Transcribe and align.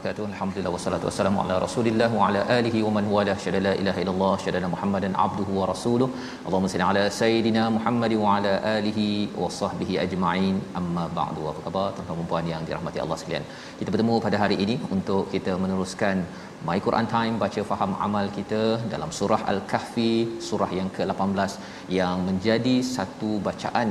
Wabarakatuh. 0.00 0.26
Alhamdulillah 0.32 0.72
wassalatu 0.74 1.06
wassalamu 1.08 1.38
ala 1.42 1.54
Rasulillah 1.64 2.08
wa 2.18 2.26
ala 2.26 2.40
alihi 2.56 2.78
wa 2.86 2.92
man 2.96 3.06
wala 3.14 3.32
syada 3.42 3.58
la 3.66 3.72
ilaha 3.80 3.98
illallah 4.02 4.30
syada 4.44 4.68
Muhammadan 4.74 5.12
abduhu 5.24 5.58
wa 5.60 5.66
rasuluh. 5.70 6.08
Allahumma 6.46 6.70
salli 6.72 6.86
ala 6.90 7.02
sayidina 7.18 7.62
Muhammad 7.76 8.12
wa 8.22 8.28
ala 8.36 8.52
alihi 8.76 9.08
wa 9.42 9.48
sahbihi 9.58 9.98
ajma'in. 10.04 10.54
Amma 10.80 11.04
ba'du. 11.18 11.42
Apa 11.50 11.60
khabar 11.66 11.84
tuan-tuan 11.96 12.20
dan 12.20 12.28
puan 12.30 12.48
yang 12.52 12.62
dirahmati 12.68 13.02
Allah 13.04 13.18
sekalian? 13.22 13.44
Kita 13.80 13.88
bertemu 13.96 14.16
pada 14.26 14.38
hari 14.44 14.56
ini 14.64 14.76
untuk 14.96 15.22
kita 15.34 15.54
meneruskan 15.64 16.24
My 16.68 16.78
Quran 16.86 17.06
Time 17.16 17.36
baca 17.44 17.60
faham 17.72 17.92
amal 18.06 18.26
kita 18.38 18.62
dalam 18.94 19.12
surah 19.18 19.42
Al-Kahfi, 19.52 20.14
surah 20.48 20.70
yang 20.80 20.90
ke-18 20.96 21.52
yang 22.00 22.16
menjadi 22.30 22.76
satu 22.96 23.32
bacaan 23.50 23.90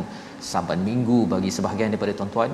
saban 0.49 0.81
minggu 0.89 1.21
bagi 1.35 1.51
sebahagian 1.59 1.89
daripada 1.93 2.15
tuan-tuan 2.19 2.51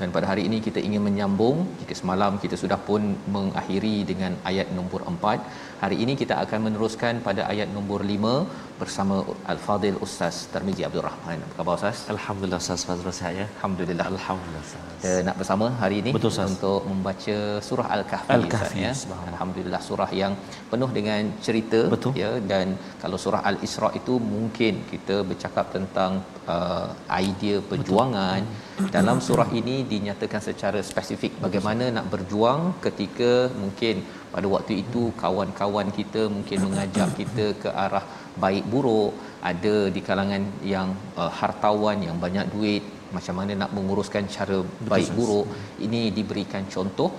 dan 0.00 0.08
pada 0.16 0.26
hari 0.30 0.42
ini 0.48 0.58
kita 0.66 0.80
ingin 0.88 1.02
menyambung 1.06 1.56
jika 1.80 1.94
semalam 2.00 2.32
kita 2.42 2.56
sudah 2.62 2.78
pun 2.88 3.02
mengakhiri 3.34 3.96
dengan 4.10 4.32
ayat 4.50 4.68
nombor 4.76 5.00
4 5.12 5.82
hari 5.82 5.96
ini 6.04 6.12
kita 6.22 6.34
akan 6.44 6.60
meneruskan 6.66 7.14
pada 7.26 7.42
ayat 7.52 7.68
nombor 7.76 8.02
5 8.16 8.67
bersama 8.82 9.16
Al-Fadil 9.52 9.98
Ustaz 10.06 10.36
Tarmizi 10.52 10.82
Abdul 10.88 11.04
Rahman 11.08 11.38
apa 11.46 11.56
khabar 11.58 11.74
Ustaz? 11.78 11.98
Alhamdulillah 12.14 12.60
Ustaz 12.64 12.82
Fazrul 12.88 13.14
sihat 13.18 13.34
ya 13.40 13.46
Alhamdulillah 13.56 14.06
Alhamdulillah 14.14 14.62
Ustaz 14.68 14.88
kita 14.98 15.12
nak 15.28 15.36
bersama 15.40 15.66
hari 15.80 15.96
ini 16.02 16.10
Betul, 16.16 16.30
Ustaz. 16.32 16.52
untuk 16.52 16.80
membaca 16.90 17.36
surah 17.68 17.86
Al-Kahfi, 17.96 18.30
Al-Kahfi, 18.36 18.80
ya. 18.86 18.92
Alhamdulillah 19.32 19.80
surah 19.88 20.10
yang 20.22 20.32
penuh 20.70 20.90
dengan 20.98 21.22
cerita 21.46 21.80
Betul. 21.94 22.12
ya 22.22 22.30
dan 22.52 22.66
kalau 23.02 23.18
surah 23.24 23.42
Al-Isra 23.50 23.90
itu 24.00 24.14
mungkin 24.34 24.74
kita 24.92 25.16
bercakap 25.30 25.66
tentang 25.76 26.12
uh, 26.54 26.88
idea 27.24 27.58
perjuangan 27.72 28.40
Betul. 28.46 28.92
dalam 28.96 29.18
surah 29.28 29.48
ini 29.60 29.76
dinyatakan 29.92 30.42
secara 30.48 30.82
spesifik 30.90 31.34
bagaimana 31.46 31.86
nak 31.98 32.08
berjuang 32.14 32.62
ketika 32.86 33.32
mungkin 33.62 33.96
pada 34.34 34.46
waktu 34.54 34.72
itu 34.82 35.02
kawan-kawan 35.22 35.88
kita 35.98 36.22
mungkin 36.36 36.58
mengajak 36.66 37.10
kita 37.20 37.46
ke 37.62 37.70
arah 37.84 38.04
baik 38.44 38.64
buruk 38.72 39.10
ada 39.50 39.74
di 39.96 40.00
kalangan 40.08 40.42
yang 40.74 40.88
uh, 41.22 41.32
hartawan 41.40 41.98
yang 42.06 42.16
banyak 42.24 42.46
duit 42.54 42.84
macam 43.16 43.34
mana 43.40 43.52
nak 43.62 43.70
menguruskan 43.76 44.24
cara 44.36 44.58
baik 44.92 45.10
buruk 45.18 45.46
ini 45.86 46.02
diberikan 46.18 46.64
contoh 46.74 47.10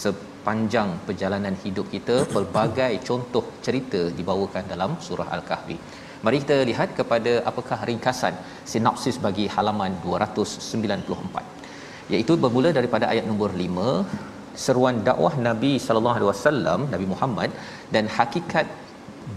sepanjang 0.00 0.90
perjalanan 1.06 1.54
hidup 1.64 1.86
kita 1.94 2.16
pelbagai 2.34 2.92
contoh 3.08 3.44
cerita 3.66 4.00
dibawakan 4.18 4.64
dalam 4.72 4.90
surah 5.06 5.28
al-kahfi. 5.36 5.76
Mari 6.24 6.38
kita 6.44 6.56
lihat 6.70 6.88
kepada 6.98 7.32
apakah 7.50 7.78
ringkasan 7.88 8.34
sinopsis 8.70 9.16
bagi 9.26 9.46
halaman 9.54 9.92
294 10.06 12.12
iaitu 12.12 12.32
bermula 12.42 12.70
daripada 12.78 13.04
ayat 13.12 13.24
nombor 13.30 13.50
5 13.64 14.64
seruan 14.64 14.96
dakwah 15.08 15.34
Nabi 15.48 15.72
sallallahu 15.86 16.16
alaihi 16.18 16.30
wasallam 16.32 16.80
Nabi 16.94 17.06
Muhammad 17.12 17.50
dan 17.94 18.04
hakikat 18.16 18.66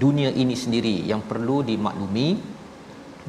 dunia 0.03 0.29
ini 0.43 0.55
sendiri 0.63 0.95
yang 1.11 1.21
perlu 1.31 1.57
dimaklumi 1.69 2.29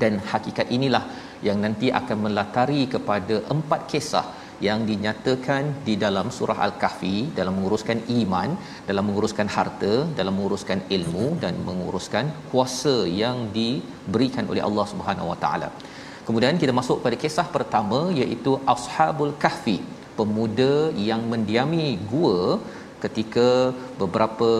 dan 0.02 0.12
hakikat 0.32 0.68
inilah 0.76 1.04
yang 1.46 1.58
nanti 1.64 1.88
akan 2.00 2.18
melatari 2.26 2.82
kepada 2.94 3.36
empat 3.54 3.82
kisah 3.92 4.26
yang 4.66 4.80
dinyatakan 4.88 5.64
di 5.86 5.94
dalam 6.02 6.26
surah 6.36 6.58
Al-Kahfi 6.66 7.16
dalam 7.38 7.52
menguruskan 7.58 7.98
iman, 8.20 8.50
dalam 8.88 9.04
menguruskan 9.08 9.48
harta, 9.56 9.92
dalam 10.18 10.34
menguruskan 10.38 10.80
ilmu 10.96 11.26
dan 11.44 11.54
menguruskan 11.68 12.26
kuasa 12.50 12.96
yang 13.22 13.38
diberikan 13.56 14.44
oleh 14.52 14.62
Allah 14.68 14.86
Subhanahu 14.92 15.30
Wa 15.32 15.38
Taala. 15.44 15.70
Kemudian 16.26 16.60
kita 16.62 16.72
masuk 16.80 16.98
pada 17.04 17.16
kisah 17.22 17.46
pertama 17.56 18.00
iaitu 18.20 18.52
Ashabul 18.74 19.32
Kahfi, 19.44 19.78
pemuda 20.18 20.74
yang 21.08 21.22
mendiami 21.32 21.86
gua 22.12 22.40
ketika 23.04 23.48
beberapa 24.00 24.50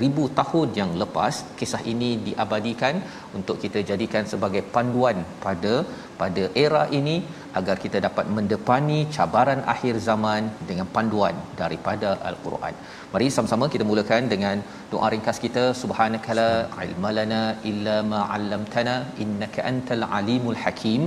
ribu 0.00 0.24
tahun 0.38 0.68
yang 0.80 0.90
lepas 1.02 1.34
kisah 1.58 1.80
ini 1.92 2.10
diabadikan 2.26 2.94
untuk 3.38 3.56
kita 3.64 3.80
jadikan 3.90 4.24
sebagai 4.32 4.62
panduan 4.74 5.18
pada 5.44 5.74
pada 6.20 6.44
era 6.64 6.82
ini 6.98 7.16
agar 7.58 7.76
kita 7.84 7.98
dapat 8.06 8.26
mendepani 8.36 8.98
cabaran 9.16 9.60
akhir 9.74 9.94
zaman 10.08 10.42
dengan 10.68 10.86
panduan 10.94 11.36
daripada 11.60 12.10
al-Quran. 12.30 12.74
Mari 13.12 13.28
sama-sama 13.36 13.66
kita 13.74 13.84
mulakan 13.90 14.30
dengan 14.32 14.56
doa 14.92 15.08
ringkas 15.14 15.40
kita 15.46 15.64
subhanakala 15.82 16.50
ilmalana 16.86 17.42
illa 17.72 17.96
ma 18.12 18.22
'allamtana 18.36 18.96
innaka 19.24 19.66
antal 19.72 20.06
alimul 20.20 20.58
hakim 20.64 21.04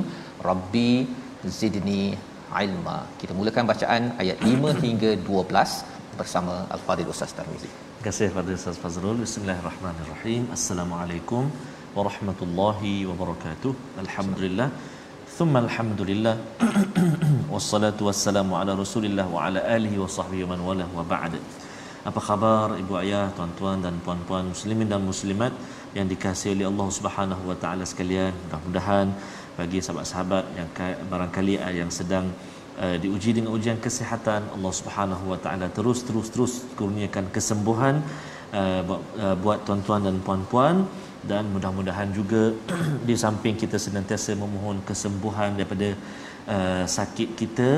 rabbi 0.50 0.91
zidni 1.59 2.06
ilma. 2.66 3.00
Kita 3.22 3.34
mulakan 3.40 3.66
bacaan 3.72 4.03
ayat 4.23 4.40
5 4.52 4.78
hingga 4.85 5.12
12 5.31 5.73
bersama 6.22 6.56
Al-Fadhil 6.78 7.12
Ustaz 7.16 7.34
Tarmizi. 7.40 7.84
Kasih 8.06 8.30
kepada 8.30 8.54
Ustaz 8.54 8.78
Fazrul. 8.82 9.18
Bismillahirrahmanirrahim. 9.26 10.44
Assalamualaikum 10.56 11.50
warahmatullahi 11.98 12.92
wabarakatuh. 13.10 13.72
Alhamdulillah. 14.04 14.68
Thumma 15.38 15.66
alhamdulillah. 15.66 16.36
Wassalatu 17.54 18.06
wassalamu 18.08 18.54
ala 18.60 18.78
Rasulillah 18.84 19.26
wa 19.36 19.48
ala 19.48 19.58
alihi 19.78 19.98
wa 20.04 20.06
sahbihi 20.18 20.46
wa 20.46 20.50
man 20.54 20.62
wala 20.68 20.86
wa 20.98 21.02
ba'd. 21.14 21.34
Apa 22.06 22.22
khabar 22.28 22.78
ibu 22.78 22.94
ayah, 23.02 23.26
tuan-tuan 23.34 23.82
dan 23.82 23.98
puan-puan 24.06 24.54
muslimin 24.54 24.86
dan 24.94 25.02
muslimat 25.02 25.50
yang 25.98 26.06
dikasihi 26.06 26.54
oleh 26.58 26.70
Allah 26.70 26.88
Subhanahu 27.00 27.50
wa 27.50 27.58
taala 27.64 27.90
sekalian. 27.90 28.38
Mudah-mudahan 28.44 29.18
bagi 29.58 29.82
sahabat-sahabat 29.82 30.46
yang 30.60 30.70
ka- 30.78 31.02
barangkali 31.10 31.58
yang 31.82 31.90
sedang 31.90 32.30
uh, 32.84 32.98
diuji 33.04 33.32
dengan 33.38 33.52
ujian 33.58 33.80
kesihatan. 33.86 34.42
Allah 34.56 34.74
Subhanahu 34.80 35.32
wa 35.32 35.40
taala 35.44 35.68
terus 35.78 36.04
terus 36.08 36.28
terus 36.34 36.54
kurniakan 36.80 37.32
kesembuhan 37.36 38.02
uh, 38.54 38.82
buat, 39.44 39.64
tuan-tuan 39.68 40.04
dan 40.08 40.18
puan-puan. 40.28 40.86
Dan 41.26 41.50
mudah-mudahan 41.54 42.10
juga 42.14 42.54
di 43.08 43.16
samping 43.18 43.56
kita 43.58 43.78
senantiasa 43.86 44.38
memohon 44.38 44.78
kesembuhan 44.90 45.58
daripada 45.58 45.98
uh, 46.56 46.86
sakit 46.98 47.30
kita 47.40 47.72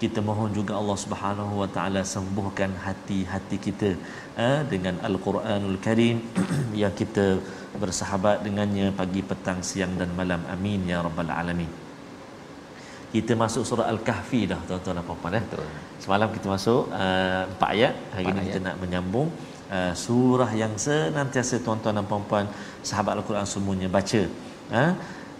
kita 0.00 0.24
mohon 0.24 0.48
juga 0.56 0.72
Allah 0.80 0.96
Subhanahu 0.96 1.60
wa 1.60 1.68
taala 1.68 2.00
sembuhkan 2.00 2.72
hati-hati 2.84 3.56
kita 3.60 3.90
dengan 4.72 4.96
Al-Quranul 5.04 5.76
Karim 5.76 6.24
yang 6.82 6.96
kita 6.96 7.36
bersahabat 7.76 8.40
dengannya 8.40 8.96
pagi 8.96 9.20
petang 9.20 9.60
siang 9.60 10.00
dan 10.00 10.08
malam. 10.16 10.40
Amin 10.48 10.88
ya 10.88 11.04
rabbal 11.04 11.28
alamin 11.28 11.89
kita 13.14 13.32
masuk 13.42 13.62
surah 13.68 13.86
Al-Kahfi 13.92 14.40
dah 14.52 14.60
tuan-tuan 14.68 14.94
dan 14.98 15.04
puan-puan 15.08 15.34
eh. 15.38 15.44
Betul. 15.46 15.66
Semalam 16.02 16.28
kita 16.34 16.46
masuk 16.54 16.82
uh, 16.94 17.42
empat 17.52 17.70
ayat, 17.76 17.94
hari 18.14 18.24
ini 18.30 18.40
kita 18.48 18.58
nak 18.66 18.76
menyambung 18.82 19.28
uh, 19.76 19.92
surah 20.04 20.50
yang 20.62 20.72
senantiasa 20.84 21.58
tuan-tuan 21.66 21.98
dan 21.98 22.06
puan-puan 22.10 22.46
sahabat 22.90 23.18
Al-Quran 23.18 23.46
semuanya 23.54 23.88
baca. 23.96 24.22
Ha? 24.76 24.84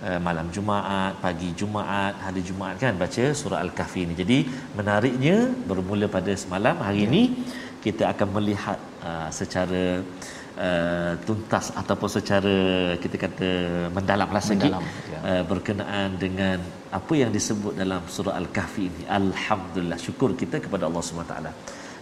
Uh, 0.00 0.18
malam 0.26 0.46
Jumaat, 0.56 1.12
pagi 1.22 1.48
Jumaat, 1.60 2.18
hari 2.24 2.42
Jumaat 2.50 2.74
kan 2.82 2.98
baca 3.04 3.24
surah 3.40 3.60
Al-Kahfi 3.64 4.02
ni. 4.10 4.14
Jadi 4.22 4.38
menariknya 4.78 5.36
bermula 5.70 6.08
pada 6.16 6.34
semalam, 6.42 6.74
hari 6.88 7.06
ini 7.06 7.22
kita 7.86 8.10
akan 8.12 8.28
melihat 8.36 8.78
uh, 9.06 9.28
secara 9.38 9.84
uh, 10.66 11.12
tuntas 11.28 11.70
ataupun 11.80 12.10
secara 12.18 12.56
kita 13.02 13.16
kata 13.24 13.50
mendalamlah 13.96 14.42
sikit 14.42 14.72
Mendalam, 14.74 14.84
ya. 15.14 15.18
uh, 15.30 15.42
berkenaan 15.46 16.08
dengan 16.24 16.58
apa 16.98 17.14
yang 17.22 17.30
disebut 17.36 17.72
dalam 17.82 18.02
surah 18.14 18.34
Al-Kahfi 18.40 18.84
ini. 18.90 19.02
Alhamdulillah 19.20 19.98
syukur 20.06 20.30
kita 20.42 20.58
kepada 20.64 20.84
Allah 20.88 21.02
SWT. 21.02 21.34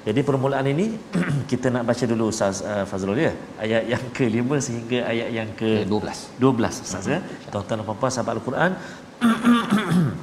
Jadi 0.08 0.20
permulaan 0.29 0.67
ini 0.73 0.87
kita 1.50 1.67
nak 1.75 1.85
baca 1.90 2.05
dulu 2.12 2.25
Ustaz 2.32 2.64
uh, 2.70 2.85
Fazrul 2.90 3.19
ya. 3.29 3.32
Ayat 3.64 3.82
yang 3.93 4.05
ke-5 4.17 4.49
sehingga 4.67 4.99
ayat 5.12 5.29
yang 5.38 5.50
ke-12. 5.61 6.17
12 6.40 6.87
Ustaz 6.87 7.05
ya. 7.14 7.19
Tuan-tuan 7.52 7.76
dan 7.81 7.87
puan-puan 7.88 8.12
sahabat 8.14 8.32
Al-Quran. 8.38 8.73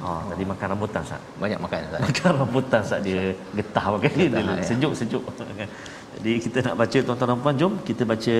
ha, 0.02 0.10
tadi 0.30 0.44
makan 0.52 0.66
rambutan 0.74 1.00
Ustaz. 1.06 1.22
Banyak 1.42 1.60
makan 1.64 1.78
Ustaz. 1.86 2.00
Makan 2.08 2.32
rambutan 2.40 2.80
Ustaz 2.88 3.00
dia 3.06 3.22
getah 3.58 3.86
pakai 3.94 4.12
ni 4.18 4.26
dia 4.34 4.42
ya. 4.42 4.64
sejuk-sejuk. 4.70 5.22
Jadi 6.16 6.32
kita 6.44 6.58
nak 6.66 6.74
baca 6.80 6.98
tuan-tuan 7.06 7.28
dan 7.30 7.40
puan 7.44 7.56
jom 7.60 7.72
kita 7.88 8.02
baca 8.12 8.36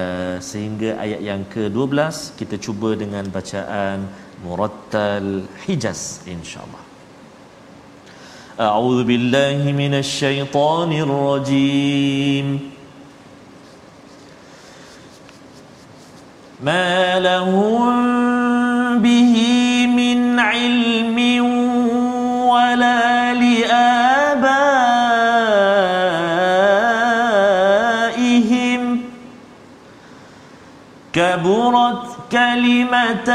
uh, 0.00 0.36
sehingga 0.50 0.90
ayat 1.04 1.20
yang 1.28 1.40
ke-12 1.54 1.94
kita 2.40 2.56
cuba 2.64 2.90
dengan 3.02 3.24
bacaan 3.36 4.08
murattal 4.44 5.42
Hijaz 5.66 6.20
insya-Allah. 6.26 6.82
أعوذ 8.60 9.04
بالله 9.04 9.72
من 9.72 9.94
الشيطان 9.94 10.92
الرجيم 10.92 12.70
ما 16.60 17.18
لهم 17.20 17.88
به 19.02 19.34
من 19.86 20.38
علم 20.40 21.18
ولا 22.44 23.34
لآبائهم 28.12 29.00
كبرت 31.12 32.11
كلمة 32.32 33.30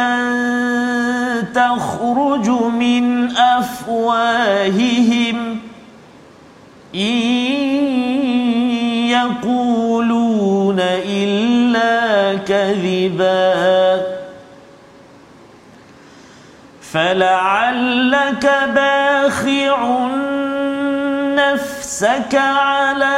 تخرج 1.53 2.49
من 2.49 3.37
أفواههم. 3.37 4.57
إن 6.95 6.99
يقولون 9.09 10.79
إلا 10.79 12.35
كذبا. 12.37 14.01
فلعلك 16.81 18.45
باخع 18.75 20.07
نفسك 21.35 22.35
على 22.35 23.17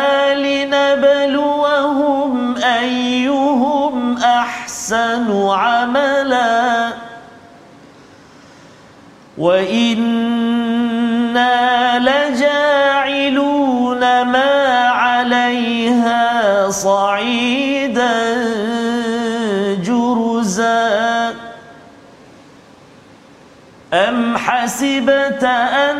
أحسن 4.93 5.49
عملا. 5.49 6.89
وإنا 9.37 10.79
لجاعلون 11.99 13.99
ما 14.21 14.87
عليها 14.87 16.69
صعيدا 16.69 18.43
جرزا. 19.83 21.33
أم 23.93 24.37
حسبت 24.37 25.43
أن 25.43 25.97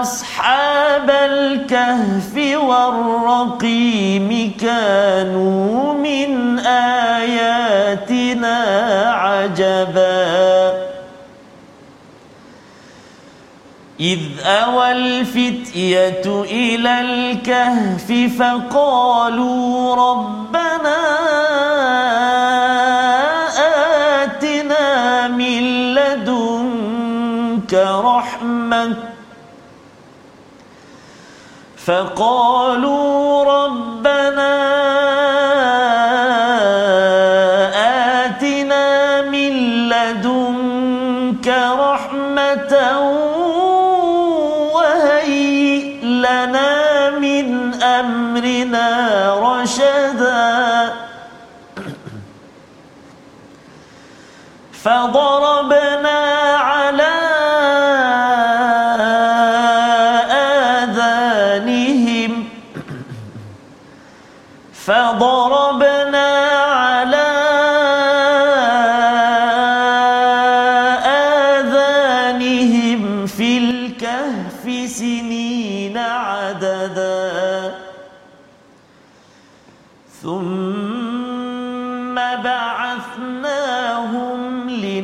أصحاب 0.00 1.10
الكهف 1.10 2.56
والرقيم 2.56 4.52
كانوا 4.60 5.94
من 5.94 6.58
آياتنا 6.58 8.58
عجبا 9.12 10.86
إذ 14.00 14.18
أوى 14.44 14.92
الفتية 14.92 16.42
إلى 16.42 17.00
الكهف 17.00 18.12
فقالوا 18.38 19.94
ربنا 19.94 20.96
فقالوا 31.86 33.44
ربنا 33.44 34.54
آتنا 38.26 39.22
من 39.22 39.52
لدنك 39.88 41.48
رحمة 41.78 42.74
وهيئ 44.74 46.04
لنا 46.04 47.10
من 47.10 47.74
أمرنا 47.82 48.88
رشدا. 49.38 50.92
فضربنا 54.72 55.35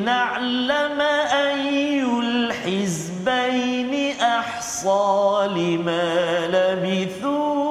لنعلم 0.03 1.01
أي 1.01 2.03
الحزبين 2.03 3.93
أحصى 4.21 5.49
لما 5.55 6.47
لبثوا 6.47 7.63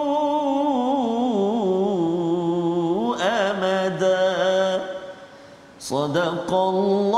أمدا. 3.21 4.81
صدق 5.79 6.53
الله. 6.53 7.10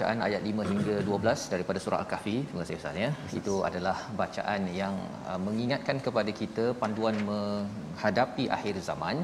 Bacaan 0.00 0.24
ayat 0.26 0.42
5 0.50 0.64
hingga 0.68 0.94
12 1.06 1.42
daripada 1.52 1.78
surah 1.84 1.98
Al-Kahfi. 2.02 2.36
Terima 2.48 2.60
kasih 2.62 2.76
Ustaz 2.80 3.00
ya. 3.02 3.08
Itu 3.38 3.54
adalah 3.68 3.96
bacaan 4.20 4.62
yang 4.78 4.94
uh, 5.30 5.40
mengingatkan 5.46 5.96
kepada 6.06 6.30
kita 6.38 6.64
panduan 6.82 7.16
menghadapi 7.30 8.44
akhir 8.56 8.74
zaman. 8.88 9.16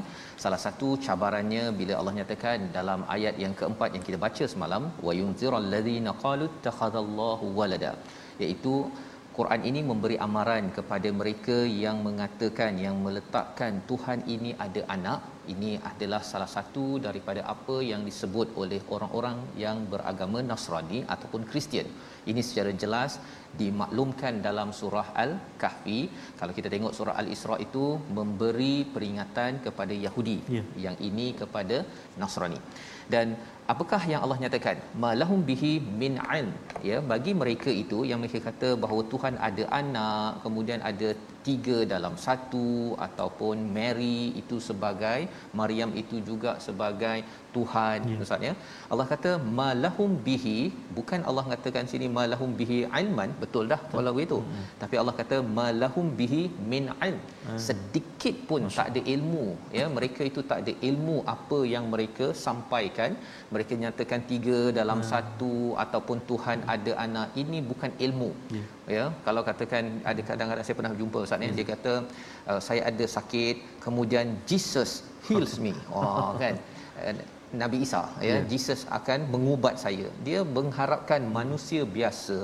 Salah 0.43 0.59
satu 0.65 0.89
cabarannya 1.05 1.63
bila 1.79 1.93
Allah 1.99 2.13
nyatakan 2.19 2.69
dalam 2.77 3.01
ayat 3.15 3.41
yang 3.43 3.55
keempat 3.61 3.89
yang 3.97 4.05
kita 4.09 4.19
baca 4.25 4.45
semalam 4.53 4.85
wa 5.07 5.15
yunzirul 5.19 5.67
ladzina 5.73 6.13
qalu 6.25 6.47
takhadallahu 6.67 7.49
walada 7.59 7.93
iaitu 8.43 8.75
Quran 9.37 9.61
ini 9.69 9.81
memberi 9.89 10.15
amaran 10.25 10.73
kepada 10.77 11.09
mereka 11.19 11.57
yang 11.83 11.97
mengatakan 12.05 12.73
yang 12.85 12.95
meletakkan 13.05 13.73
Tuhan 13.89 14.19
ini 14.35 14.51
ada 14.65 14.81
anak 14.95 15.19
ini 15.53 15.71
adalah 15.89 16.21
salah 16.29 16.49
satu 16.53 16.85
daripada 17.05 17.41
apa 17.53 17.75
yang 17.89 18.01
disebut 18.07 18.47
oleh 18.61 18.79
orang-orang 18.95 19.37
yang 19.63 19.77
beragama 19.91 20.39
Nasrani 20.49 20.99
ataupun 21.13 21.43
Kristian. 21.49 21.87
Ini 22.31 22.41
secara 22.47 22.71
jelas 22.83 23.13
dimaklumkan 23.61 24.43
dalam 24.47 24.69
surah 24.79 25.07
Al-Kahfi. 25.23 25.99
Kalau 26.39 26.53
kita 26.57 26.67
tengok 26.73 26.95
surah 26.97 27.15
Al-Isra 27.21 27.55
itu 27.67 27.85
memberi 28.17 28.75
peringatan 28.95 29.63
kepada 29.67 29.95
Yahudi. 30.05 30.37
Ya. 30.57 30.63
Yang 30.85 30.97
ini 31.09 31.27
kepada 31.41 31.79
Nasrani. 32.21 32.59
Dan 33.13 33.39
apakah 33.73 34.01
yang 34.11 34.21
Allah 34.25 34.37
nyatakan? 34.43 34.77
Malahum 35.05 35.39
bihi 35.49 35.71
min 36.01 36.13
ilm. 36.39 36.51
Ya 36.89 36.97
bagi 37.11 37.31
mereka 37.41 37.69
itu 37.83 37.99
yang 38.09 38.19
mereka 38.21 38.39
kata 38.49 38.69
bahawa 38.83 39.01
Tuhan 39.13 39.35
ada 39.47 39.63
anak 39.81 40.29
kemudian 40.45 40.81
ada 40.91 41.09
tiga 41.47 41.77
dalam 41.93 42.13
satu 42.25 42.69
ataupun 43.07 43.57
Mary 43.75 44.19
itu 44.41 44.55
sebagai 44.67 45.19
Maryam 45.59 45.91
itu 46.01 46.15
juga 46.29 46.51
sebagai 46.65 47.17
Tuhan 47.55 47.99
yeah. 48.09 48.23
ustaz 48.25 48.47
ya. 48.47 48.53
Allah 48.91 49.05
kata 49.13 49.31
malahum 49.59 50.11
bihi 50.27 50.57
bukan 50.97 51.21
Allah 51.29 51.45
katakan 51.51 51.87
sini 51.93 52.07
malahum 52.17 52.51
bihi 52.59 52.79
ilman. 53.01 53.31
Betul 53.43 53.65
dah 53.73 53.79
kalau 53.93 54.13
begitu 54.17 54.39
hmm. 54.43 54.65
tapi 54.83 54.95
Allah 55.01 55.15
kata 55.21 55.39
malahum 55.59 56.09
bihi 56.21 56.43
min 56.73 56.85
ilm. 57.09 57.21
Hmm. 57.47 57.59
sedikit 57.67 58.35
pun 58.49 58.61
Masya. 58.67 58.77
tak 58.77 58.87
ada 58.91 59.01
ilmu 59.15 59.45
ya. 59.79 59.85
Mereka 59.97 60.21
itu 60.31 60.41
tak 60.51 60.59
ada 60.63 60.73
ilmu 60.89 61.17
apa 61.35 61.59
yang 61.73 61.87
mereka 61.93 62.27
sampaikan 62.45 63.11
mereka 63.57 63.73
nyatakan 63.83 64.21
tiga 64.31 64.59
dalam 64.79 64.99
hmm. 65.01 65.09
satu 65.11 65.53
ataupun 65.83 66.17
Tuhan 66.29 66.59
ada 66.75 66.91
anak 67.05 67.29
ini 67.43 67.59
bukan 67.71 67.91
ilmu 68.07 68.29
yeah. 68.57 68.67
ya 68.95 69.05
kalau 69.27 69.41
katakan 69.49 69.85
ada 70.11 70.21
kadang-kadang 70.29 70.65
saya 70.67 70.77
pernah 70.79 70.93
jumpa 71.01 71.25
ustaz 71.25 71.45
hmm. 71.45 71.57
dia 71.59 71.67
kata 71.73 71.93
uh, 72.51 72.59
saya 72.67 72.83
ada 72.91 73.07
sakit 73.17 73.55
kemudian 73.85 74.27
Jesus 74.51 74.91
heals 75.29 75.55
me 75.65 75.73
oh 75.95 76.31
kan 76.43 76.55
Nabi 77.61 77.77
Isa 77.85 78.01
ya 78.27 78.29
yeah. 78.29 78.41
Jesus 78.51 78.81
akan 78.97 79.19
mengubat 79.33 79.75
saya 79.85 80.07
dia 80.27 80.39
mengharapkan 80.57 81.21
manusia 81.39 81.83
biasa 81.97 82.39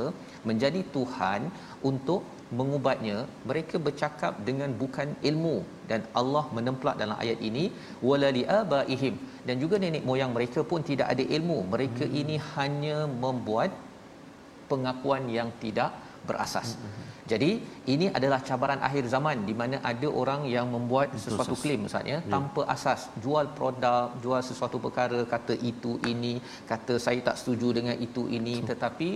menjadi 0.49 0.81
tuhan 0.95 1.41
untuk 1.89 2.21
mengubatnya 2.59 3.17
mereka 3.49 3.75
bercakap 3.85 4.33
dengan 4.47 4.69
bukan 4.81 5.09
ilmu 5.29 5.55
dan 5.91 6.01
Allah 6.19 6.45
menemplak 6.57 6.95
dalam 7.01 7.17
ayat 7.23 7.39
ini 7.49 7.63
walali 8.07 8.43
abaihim 8.59 9.15
dan 9.47 9.55
juga 9.63 9.77
nenek 9.83 10.05
moyang 10.09 10.33
mereka 10.37 10.61
pun 10.71 10.81
tidak 10.91 11.07
ada 11.13 11.25
ilmu 11.37 11.59
mereka 11.73 12.05
hmm. 12.07 12.19
ini 12.21 12.35
hanya 12.55 12.97
membuat 13.25 13.71
pengakuan 14.71 15.25
yang 15.37 15.49
tidak 15.63 15.91
berasas 16.27 16.69
hmm. 16.75 17.13
Jadi 17.31 17.49
ini 17.93 18.05
adalah 18.17 18.39
cabaran 18.47 18.81
akhir 18.87 19.03
zaman 19.13 19.47
di 19.49 19.53
mana 19.59 19.77
ada 19.91 20.07
orang 20.21 20.41
yang 20.53 20.67
membuat 20.75 21.07
Betul, 21.15 21.23
sesuatu 21.23 21.55
klaim 21.61 21.81
misalnya 21.87 22.17
ya. 22.19 22.31
tanpa 22.33 22.61
asas, 22.75 23.01
jual 23.23 23.47
produk, 23.57 24.11
jual 24.23 24.41
sesuatu 24.49 24.77
perkara 24.85 25.21
kata 25.33 25.55
itu 25.71 25.93
ini, 26.11 26.33
kata 26.71 26.99
saya 27.05 27.23
tak 27.27 27.39
setuju 27.39 27.69
dengan 27.79 27.95
itu 28.07 28.27
ini 28.27 28.55
Betul. 28.59 28.69
tetapi 28.71 29.09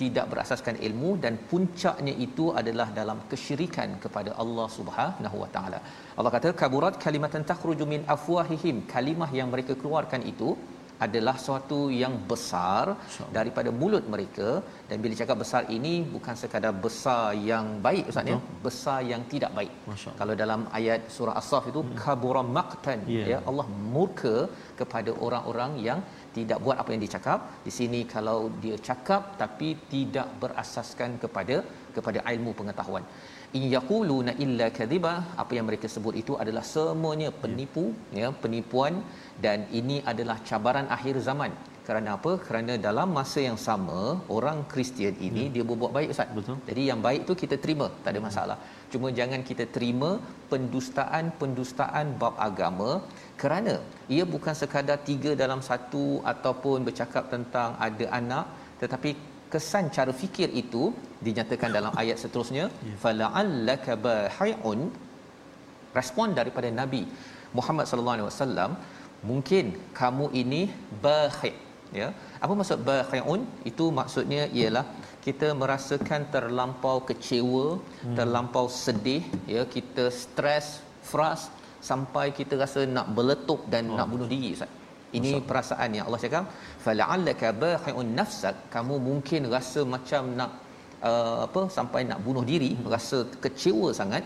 tidak 0.00 0.26
berasaskan 0.32 0.76
ilmu 0.86 1.10
dan 1.24 1.34
puncaknya 1.50 2.14
itu 2.26 2.46
adalah 2.60 2.88
dalam 3.00 3.18
kesyirikan 3.30 3.90
kepada 4.04 4.30
Allah 4.42 4.68
Subhanahu 4.78 5.36
Wa 5.42 5.50
Taala. 5.56 5.80
Allah 6.18 6.32
kata 6.36 6.50
kaburat 6.62 6.96
kalimatan 7.04 7.44
takhruju 7.50 7.86
min 7.94 8.02
afwahihim. 8.16 8.78
Kalimah 8.94 9.30
yang 9.40 9.50
mereka 9.54 9.74
keluarkan 9.82 10.24
itu 10.32 10.50
adalah 11.04 11.34
suatu 11.44 11.78
yang 12.02 12.14
besar 12.30 12.84
daripada 13.36 13.70
mulut 13.80 14.04
mereka. 14.14 14.48
Dan 14.88 14.96
bila 15.04 15.14
cakap 15.20 15.36
besar 15.42 15.62
ini 15.76 15.94
bukan 16.14 16.34
sekadar 16.42 16.72
besar 16.86 17.24
yang 17.50 17.66
baik 17.86 18.04
ustaz 18.12 18.32
ya. 18.32 18.38
Besar 18.66 18.98
yang 19.12 19.24
tidak 19.32 19.52
baik. 19.58 19.72
Kalau 20.20 20.36
dalam 20.42 20.62
ayat 20.78 21.02
surah 21.16 21.36
as-saff 21.40 21.66
itu 21.72 21.82
hmm. 21.84 21.96
kabura 22.02 22.42
maqtan. 22.58 23.00
Yeah. 23.16 23.28
ya. 23.32 23.38
Allah 23.50 23.66
murka 23.96 24.36
kepada 24.80 25.12
orang-orang 25.26 25.72
yang 25.88 26.00
tidak 26.36 26.58
buat 26.64 26.76
apa 26.82 26.90
yang 26.94 27.02
dicakap 27.06 27.38
di 27.66 27.72
sini 27.78 28.00
kalau 28.14 28.38
dia 28.62 28.76
cakap 28.88 29.22
tapi 29.42 29.68
tidak 29.92 30.28
berasaskan 30.42 31.12
kepada 31.22 31.56
kepada 31.96 32.20
ilmu 32.32 32.52
pengetahuan. 32.60 33.04
In 33.58 33.64
yaquluna 33.74 34.32
illa 34.44 34.66
kadhiba 34.78 35.14
apa 35.42 35.52
yang 35.56 35.66
mereka 35.68 35.88
sebut 35.94 36.14
itu 36.22 36.32
adalah 36.42 36.64
semuanya 36.74 37.30
penipu 37.42 37.84
ya 38.20 38.28
penipuan 38.44 38.94
dan 39.44 39.64
ini 39.80 39.96
adalah 40.12 40.36
cabaran 40.48 40.88
akhir 40.96 41.16
zaman 41.28 41.52
kerana 41.86 42.08
apa? 42.16 42.32
Kerana 42.46 42.72
dalam 42.86 43.08
masa 43.18 43.40
yang 43.48 43.58
sama 43.66 44.00
orang 44.36 44.58
Kristian 44.72 45.14
ini 45.28 45.42
yeah. 45.44 45.52
dia 45.54 45.64
berbuat 45.68 45.92
baik 45.96 46.08
ustaz. 46.14 46.32
Betul. 46.38 46.56
Jadi 46.68 46.82
yang 46.90 47.00
baik 47.06 47.22
tu 47.28 47.34
kita 47.42 47.56
terima 47.64 47.86
tak 48.04 48.10
ada 48.14 48.20
masalah. 48.28 48.56
Cuma 48.92 49.08
jangan 49.18 49.40
kita 49.50 49.64
terima 49.76 50.10
pendustaan-pendustaan 50.50 52.06
bab 52.22 52.34
agama 52.48 52.90
kerana 53.42 53.74
ia 54.16 54.24
bukan 54.34 54.54
sekadar 54.60 54.98
tiga 55.08 55.30
dalam 55.42 55.62
satu 55.68 56.04
ataupun 56.32 56.86
bercakap 56.88 57.24
tentang 57.34 57.70
ada 57.86 58.06
anak 58.20 58.46
tetapi 58.82 59.10
kesan 59.52 59.84
cara 59.96 60.12
fikir 60.22 60.48
itu 60.62 60.84
dinyatakan 61.26 61.70
dalam 61.78 61.92
ayat 62.02 62.18
seterusnya 62.22 62.64
ya. 62.88 62.96
fala'allaka 63.04 63.92
bahi'un 64.06 64.80
respon 65.98 66.34
daripada 66.38 66.70
nabi 66.80 67.02
Muhammad 67.58 67.86
sallallahu 67.90 68.16
alaihi 68.18 68.30
wasallam 68.30 68.70
mungkin 69.30 69.66
kamu 70.00 70.26
ini 70.42 70.62
bahi 71.06 71.52
ya 72.00 72.08
apa 72.44 72.52
maksud 72.60 72.80
bahi'un 72.88 73.42
itu 73.70 73.84
maksudnya 73.98 74.42
ialah 74.58 74.84
kita 75.26 75.48
merasakan 75.60 76.22
terlampau 76.34 76.96
kecewa 77.08 77.66
hmm. 77.82 78.16
terlampau 78.18 78.66
sedih 78.84 79.22
ya 79.54 79.62
kita 79.76 80.06
stres 80.22 80.66
frus 81.10 81.42
sampai 81.90 82.26
kita 82.38 82.54
rasa 82.62 82.82
nak 82.96 83.08
berletup 83.16 83.60
dan 83.72 83.90
oh. 83.92 83.96
nak 83.98 84.08
bunuh 84.12 84.28
diri 84.34 84.50
ustaz 84.56 84.72
ini 85.18 85.32
Masa. 85.32 85.46
perasaan 85.48 85.90
yang 85.96 86.04
Allah 86.08 86.22
cakap 86.24 86.44
fala'allaka 86.84 87.48
bahi'un 87.64 88.10
nafsak 88.20 88.56
kamu 88.74 88.94
mungkin 89.08 89.42
rasa 89.56 89.82
macam 89.94 90.22
nak 90.40 90.50
uh, 91.10 91.38
apa 91.46 91.62
sampai 91.76 92.02
nak 92.10 92.20
bunuh 92.26 92.44
diri 92.52 92.72
hmm. 92.74 92.88
rasa 92.94 93.18
kecewa 93.44 93.90
sangat 94.00 94.24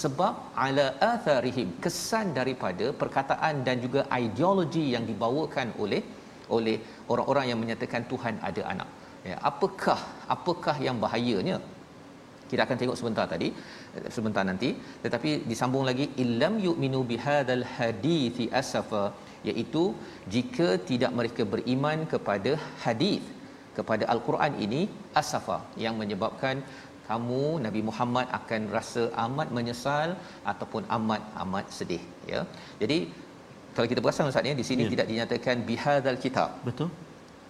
sebab 0.00 0.34
ala 0.64 0.86
atharihim 1.12 1.68
kesan 1.84 2.36
daripada 2.38 2.86
perkataan 3.02 3.64
dan 3.66 3.76
juga 3.84 4.04
ideologi 4.24 4.84
yang 4.94 5.04
dibawakan 5.10 5.68
oleh 5.82 6.02
oleh 6.56 6.76
orang-orang 7.12 7.46
yang 7.50 7.60
menyatakan 7.62 8.04
Tuhan 8.12 8.36
ada 8.48 8.62
anak. 8.72 8.88
Ya 9.28 9.36
apakah 9.50 10.00
apakah 10.36 10.76
yang 10.86 10.96
bahayanya? 11.04 11.58
Kita 12.50 12.62
akan 12.64 12.76
tengok 12.80 12.98
sebentar 13.00 13.24
tadi 13.32 13.48
sebentar 14.16 14.42
nanti. 14.50 14.70
Tetapi 15.04 15.30
disambung 15.50 15.84
lagi 15.90 16.06
illam 16.24 16.54
yu'minu 16.66 17.00
bihadzal 17.10 17.64
hadithi 17.76 18.46
asafa 18.60 19.04
iaitu 19.48 19.82
jika 20.34 20.68
tidak 20.90 21.12
mereka 21.18 21.42
beriman 21.54 21.98
kepada 22.12 22.52
hadis 22.84 23.22
kepada 23.78 24.04
al-Quran 24.12 24.52
ini 24.64 24.80
asafa 25.20 25.58
yang 25.84 25.94
menyebabkan 26.00 26.56
kamu 27.08 27.42
Nabi 27.64 27.80
Muhammad 27.88 28.26
akan 28.38 28.62
rasa 28.76 29.02
amat 29.24 29.48
menyesal 29.58 30.08
ataupun 30.50 30.82
amat 30.96 31.22
amat 31.42 31.66
sedih 31.76 32.02
ya. 32.32 32.40
Jadi 32.80 32.98
kalau 33.78 33.88
kita 33.92 34.02
perasan 34.04 34.30
ustaz 34.32 34.50
ya 34.50 34.56
di 34.62 34.66
sini 34.70 34.82
ya. 34.86 34.90
tidak 34.94 35.06
dinyatakan 35.12 35.56
bihadzal 35.70 36.18
kitab. 36.24 36.50
Betul 36.68 36.90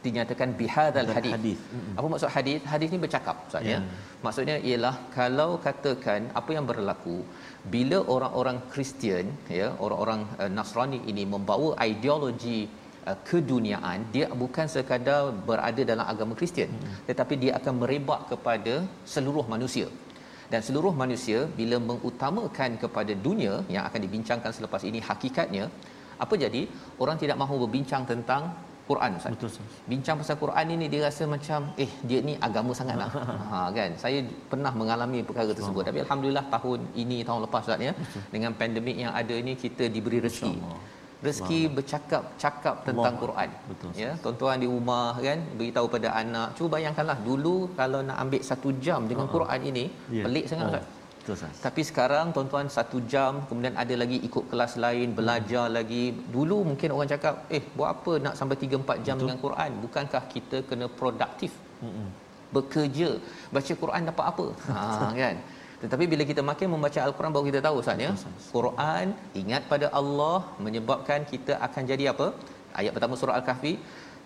dinyatakan 0.07 0.49
bihadzal 0.61 1.09
hadis. 1.17 1.33
hadis. 1.37 1.59
Apa 1.99 2.07
maksud 2.13 2.31
hadis? 2.37 2.59
Hadis 2.73 2.89
ni 2.95 2.99
bercakap 3.05 3.37
maksudnya. 3.43 3.79
Yeah. 3.79 3.83
Maksudnya 4.25 4.57
ialah 4.69 4.95
kalau 5.19 5.51
katakan 5.67 6.31
apa 6.41 6.51
yang 6.57 6.67
berlaku 6.71 7.17
bila 7.75 7.99
orang-orang 8.15 8.59
Kristian 8.73 9.27
ya, 9.61 9.69
orang-orang 9.85 10.21
uh, 10.43 10.51
Nasrani 10.59 11.01
ini 11.13 11.25
membawa 11.35 11.71
ideologi 11.91 12.61
uh, 13.09 13.19
keduniaan, 13.29 14.07
dia 14.15 14.27
bukan 14.43 14.67
sekadar 14.75 15.23
berada 15.49 15.83
dalam 15.93 16.07
agama 16.15 16.35
Kristian, 16.41 16.71
mm 16.75 16.97
tetapi 17.11 17.35
dia 17.43 17.53
akan 17.59 17.75
merebak 17.83 18.21
kepada 18.33 18.75
seluruh 19.15 19.47
manusia. 19.55 19.89
Dan 20.53 20.61
seluruh 20.67 20.93
manusia 21.03 21.39
bila 21.59 21.77
mengutamakan 21.89 22.71
kepada 22.83 23.13
dunia 23.27 23.55
yang 23.75 23.83
akan 23.89 24.01
dibincangkan 24.05 24.53
selepas 24.57 24.83
ini 24.91 25.01
hakikatnya 25.09 25.65
apa 26.25 26.35
jadi 26.45 26.63
orang 27.03 27.17
tidak 27.23 27.37
mahu 27.43 27.55
berbincang 27.65 28.03
tentang 28.13 28.43
Quran 28.89 29.11
Ustaz. 29.19 29.33
Betul 29.35 29.49
Ustaz. 29.53 29.73
Bincang 29.93 30.17
pasal 30.21 30.37
Quran 30.43 30.67
ini 30.75 30.87
dia 30.93 31.01
rasa 31.07 31.25
macam 31.35 31.61
eh 31.85 31.91
dia 32.09 32.21
ni 32.29 32.35
agama 32.49 32.73
sangatlah. 32.79 33.09
ha 33.53 33.59
kan. 33.79 33.91
Saya 34.03 34.19
pernah 34.53 34.73
mengalami 34.81 35.21
perkara 35.29 35.53
tersebut. 35.59 35.83
Tapi 35.89 36.01
alhamdulillah 36.05 36.45
tahun 36.55 36.81
ini 37.03 37.19
tahun 37.29 37.41
lepas 37.47 37.63
Ustaz 37.69 37.89
ya 37.89 37.93
dengan 38.35 38.53
pandemik 38.61 38.97
yang 39.05 39.13
ada 39.23 39.35
ini 39.43 39.55
kita 39.65 39.87
diberi 39.97 40.21
rezeki. 40.27 40.55
Rezeki 41.27 41.61
bercakap 41.77 42.23
cakap 42.43 42.77
tentang 42.87 43.15
Allah. 43.15 43.23
Quran. 43.23 43.49
Betul. 43.71 43.91
Ya, 44.03 44.11
tuan-tuan 44.23 44.59
di 44.63 44.69
rumah 44.75 45.19
kan 45.29 45.39
beritahu 45.59 45.87
pada 45.95 46.09
anak, 46.21 46.49
cuba 46.57 46.69
bayangkanlah 46.79 47.19
dulu 47.29 47.57
kalau 47.81 48.01
nak 48.09 48.19
ambil 48.23 48.43
satu 48.51 48.71
jam 48.85 49.01
dengan 49.11 49.27
uh-huh. 49.27 49.35
Quran 49.37 49.61
ini, 49.71 49.85
yeah. 50.15 50.25
pelik 50.27 50.47
sangat 50.51 50.65
oh. 50.65 50.71
Ustaz. 50.71 50.98
Betul 51.29 51.45
Ustaz. 51.45 51.61
Tapi 51.67 51.83
sekarang 51.89 52.27
tuan-tuan 52.35 52.67
satu 52.77 52.99
jam 53.13 53.33
kemudian 53.49 53.75
ada 53.83 53.95
lagi 54.03 54.17
ikut 54.29 54.45
kelas 54.51 54.73
lain 54.85 55.09
belajar 55.19 55.65
hmm. 55.69 55.75
lagi. 55.77 56.05
Dulu 56.35 56.57
mungkin 56.69 56.89
orang 56.97 57.11
cakap, 57.13 57.35
"Eh, 57.57 57.63
buat 57.77 57.89
apa 57.95 58.13
nak 58.25 58.35
sampai 58.41 58.57
3 58.63 58.81
4 58.81 59.05
jam 59.07 59.15
Betul. 59.17 59.21
dengan 59.23 59.39
Quran? 59.45 59.71
Bukankah 59.85 60.23
kita 60.35 60.59
kena 60.69 60.87
produktif?" 61.01 61.53
Hmm. 61.85 62.09
Bekerja, 62.57 63.09
baca 63.55 63.73
Quran 63.83 64.09
dapat 64.11 64.25
apa? 64.33 64.47
ha 64.73 65.13
kan. 65.21 65.37
Tetapi 65.83 66.05
bila 66.13 66.23
kita 66.31 66.43
makin 66.51 66.69
membaca 66.75 66.99
al-Quran 67.07 67.33
baru 67.35 67.47
kita 67.51 67.61
tahu 67.67 67.77
Ustaz 67.85 68.01
ya. 68.07 68.13
Quran 68.57 69.07
ingat 69.43 69.63
pada 69.73 69.87
Allah 70.01 70.39
menyebabkan 70.67 71.29
kita 71.33 71.61
akan 71.67 71.83
jadi 71.93 72.07
apa? 72.17 72.29
Ayat 72.81 72.93
pertama 72.97 73.21
surah 73.21 73.37
Al-Kahfi, 73.39 73.73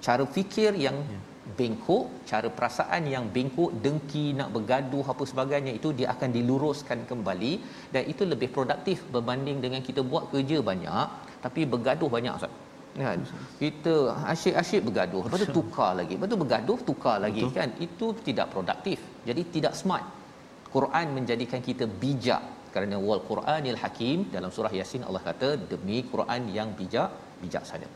cara 0.07 0.25
fikir 0.39 0.71
yang 0.87 0.97
ya 1.17 1.21
bengkok 1.59 2.05
cara 2.31 2.49
perasaan 2.57 3.03
yang 3.15 3.25
bengkok 3.35 3.71
dengki 3.85 4.25
nak 4.39 4.49
bergaduh 4.57 5.05
apa 5.13 5.25
sebagainya 5.31 5.73
itu 5.79 5.89
dia 5.99 6.09
akan 6.15 6.31
diluruskan 6.37 6.99
kembali 7.11 7.53
dan 7.95 8.03
itu 8.13 8.23
lebih 8.33 8.49
produktif 8.57 9.03
berbanding 9.15 9.59
dengan 9.65 9.81
kita 9.89 10.03
buat 10.11 10.31
kerja 10.33 10.59
banyak 10.71 11.07
tapi 11.45 11.61
bergaduh 11.73 12.11
banyak 12.17 12.35
Ustaz. 12.39 12.55
Kan? 12.93 13.21
Kita 13.63 13.95
asyik-asyik 14.33 14.81
bergaduh 14.89 15.23
lepas 15.27 15.41
tu 15.43 15.51
tukar 15.59 15.91
lagi 16.01 16.15
lepas 16.17 16.31
tu 16.33 16.39
bergaduh 16.45 16.79
tukar 16.89 17.17
lagi 17.27 17.43
Betul. 17.43 17.57
kan? 17.59 17.69
Itu 17.87 18.07
tidak 18.29 18.47
produktif 18.55 18.99
jadi 19.29 19.45
tidak 19.55 19.75
smart. 19.83 20.07
Quran 20.75 21.07
menjadikan 21.19 21.61
kita 21.69 21.85
bijak 22.03 22.43
kerana 22.75 22.97
wal 23.07 23.23
Quranil 23.29 23.79
Hakim 23.83 24.19
dalam 24.35 24.51
surah 24.57 24.73
Yasin 24.79 25.03
Allah 25.09 25.23
kata 25.29 25.49
demi 25.73 25.99
Quran 26.13 26.43
yang 26.57 26.69
bijak 26.79 27.11
bijaksana. 27.43 27.89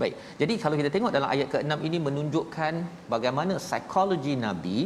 Baik. 0.00 0.14
Jadi 0.40 0.54
kalau 0.62 0.76
kita 0.80 0.90
tengok 0.94 1.12
dalam 1.16 1.28
ayat 1.34 1.48
ke-6 1.54 1.74
ini 1.88 1.98
menunjukkan 2.06 2.74
bagaimana 3.12 3.54
psikologi 3.66 4.34
Nabi 4.46 4.78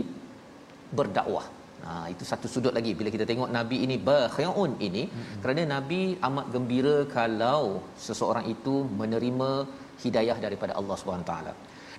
berdakwah. 0.98 1.46
Ha, 1.86 1.92
itu 2.12 2.24
satu 2.30 2.46
sudut 2.52 2.72
lagi 2.76 2.92
bila 2.98 3.08
kita 3.14 3.24
tengok 3.30 3.50
Nabi 3.56 3.76
ini 3.86 3.96
bakhiun 4.08 4.82
ini 4.86 5.02
hmm. 5.06 5.36
kerana 5.42 5.62
Nabi 5.74 6.00
amat 6.28 6.46
gembira 6.54 6.96
kalau 7.18 7.62
seseorang 8.06 8.46
itu 8.54 8.74
menerima 9.00 9.50
hidayah 10.04 10.36
daripada 10.44 10.74
Allah 10.80 10.96
Subhanahu 11.00 11.28
taala. 11.30 11.52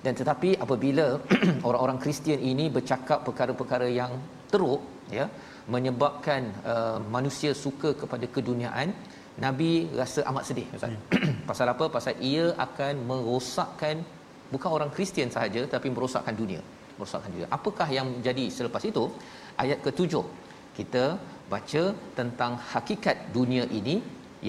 Dan 0.05 0.13
tetapi 0.19 0.49
apabila 0.65 1.07
orang-orang 1.67 1.99
Kristian 2.03 2.43
ini 2.51 2.65
bercakap 2.77 3.23
perkara-perkara 3.27 3.87
yang 3.99 4.11
teruk 4.51 4.81
ya 5.17 5.25
menyebabkan 5.73 6.41
uh, 6.73 6.97
manusia 7.15 7.51
suka 7.63 7.89
kepada 8.01 8.25
keduniaan 8.35 8.89
Nabi 9.46 9.72
rasa 10.00 10.19
amat 10.29 10.43
sedih 10.50 10.67
Ustaz. 10.77 10.91
Hmm. 10.91 11.34
Pasal 11.50 11.67
apa? 11.74 11.86
Pasal 11.96 12.13
ia 12.31 12.46
akan 12.65 12.93
merosakkan 13.10 13.98
bukan 14.53 14.69
orang 14.77 14.91
Kristian 14.96 15.31
sahaja 15.36 15.62
tapi 15.74 15.88
merosakkan 15.96 16.36
dunia. 16.41 16.62
Merosakkan 16.98 17.29
dunia. 17.36 17.48
Apakah 17.58 17.88
yang 17.98 18.08
jadi 18.27 18.46
selepas 18.58 18.84
itu? 18.91 19.03
Ayat 19.63 19.79
ketujuh. 19.86 20.25
Kita 20.77 21.05
baca 21.53 21.84
tentang 22.19 22.51
hakikat 22.72 23.17
dunia 23.38 23.63
ini 23.79 23.96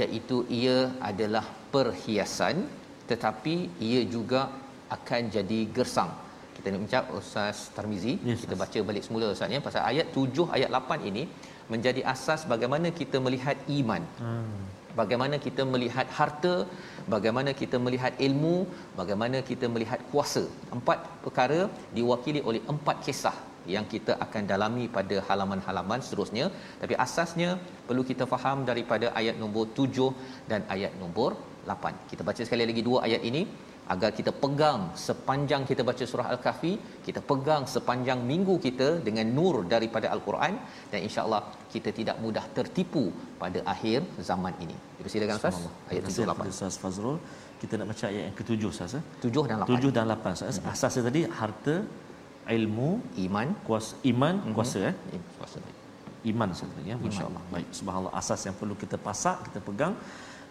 iaitu 0.01 0.37
ia 0.61 0.79
adalah 1.11 1.45
perhiasan 1.75 2.57
tetapi 3.11 3.55
ia 3.89 4.03
juga 4.17 4.43
akan 4.97 5.23
jadi 5.37 5.61
gersang. 5.77 6.11
Kita 6.55 6.71
nak 6.75 6.83
ucap 6.87 7.05
Ustaz 7.19 7.59
Tarmizi, 7.75 8.13
yes, 8.31 8.43
kita 8.45 8.55
baca 8.63 8.79
balik 8.89 9.03
semula 9.07 9.27
Ustaz 9.35 9.55
ya 9.55 9.61
pasal 9.67 9.83
ayat 9.91 10.07
7 10.15 10.47
ayat 10.57 10.69
8 10.79 11.09
ini 11.11 11.23
menjadi 11.73 12.03
asas 12.13 12.41
bagaimana 12.53 12.89
kita 13.01 13.17
melihat 13.27 13.57
iman. 13.79 14.03
Hmm 14.21 14.80
bagaimana 15.01 15.37
kita 15.47 15.63
melihat 15.73 16.07
harta 16.19 16.55
bagaimana 17.15 17.51
kita 17.61 17.77
melihat 17.87 18.13
ilmu 18.27 18.57
bagaimana 19.01 19.39
kita 19.51 19.69
melihat 19.75 20.03
kuasa. 20.11 20.45
Empat 20.77 20.99
perkara 21.25 21.61
diwakili 21.99 22.43
oleh 22.51 22.63
empat 22.75 22.99
kisah 23.07 23.37
yang 23.75 23.87
kita 23.93 24.13
akan 24.25 24.43
dalami 24.53 24.85
pada 24.97 25.17
halaman-halaman 25.29 26.01
seterusnya. 26.07 26.47
Tapi 26.83 26.95
asasnya 27.05 27.51
perlu 27.89 28.05
kita 28.11 28.27
faham 28.33 28.59
daripada 28.71 29.09
ayat 29.21 29.37
nombor 29.43 29.65
7 29.81 30.11
dan 30.53 30.63
ayat 30.75 30.95
nombor 31.03 31.31
8 31.69 32.11
kita 32.11 32.23
baca 32.29 32.43
sekali 32.47 32.65
lagi 32.71 32.83
dua 32.89 32.99
ayat 33.07 33.23
ini 33.31 33.43
agar 33.95 34.11
kita 34.19 34.33
pegang 34.43 34.81
sepanjang 35.07 35.63
kita 35.71 35.83
baca 35.89 36.05
surah 36.11 36.27
al-kahfi 36.35 36.73
kita 37.07 37.21
pegang 37.31 37.63
sepanjang 37.75 38.21
minggu 38.31 38.55
kita 38.67 38.89
dengan 39.07 39.27
nur 39.39 39.55
daripada 39.75 40.07
al-Quran 40.15 40.55
dan 40.93 41.01
insya-Allah 41.07 41.43
kita 41.75 41.91
tidak 41.99 42.17
mudah 42.25 42.45
tertipu 42.59 43.05
pada 43.43 43.61
akhir 43.73 43.99
zaman 44.31 44.55
ini. 44.65 44.77
Dipersilakan 44.99 45.35
Ustaz. 45.41 45.59
Ayat 45.91 46.03
7 46.11 46.29
8. 46.31 46.55
Ustaz 46.55 46.77
Fazrul, 46.83 47.19
kita 47.63 47.75
nak 47.81 47.87
baca 47.91 48.05
ayat 48.13 48.23
yang 48.29 48.37
ke-7 48.41 48.63
Ustaz. 48.73 48.95
7 49.27 49.49
dan 49.51 49.57
8. 49.67 49.75
7 49.75 49.97
dan 49.97 50.05
8 50.15 50.37
Ustaz. 50.39 50.57
Hmm. 50.61 50.71
Asasnya 50.73 51.03
tadi 51.09 51.23
harta, 51.41 51.77
ilmu, 52.59 52.91
iman, 53.27 53.49
kuasa, 53.67 53.93
iman, 54.13 54.35
hmm. 54.45 54.55
kuasa 54.57 54.81
eh. 54.91 54.95
Kuasa. 55.39 55.59
Iman 56.33 56.49
Ustaz 56.57 56.83
ya. 56.91 56.97
Masya-Allah. 57.05 57.43
Baik, 57.55 57.69
subhanallah 57.79 58.13
asas 58.21 58.41
yang 58.49 58.57
perlu 58.61 58.75
kita 58.83 58.97
pasak, 59.09 59.37
kita 59.49 59.61
pegang 59.69 59.95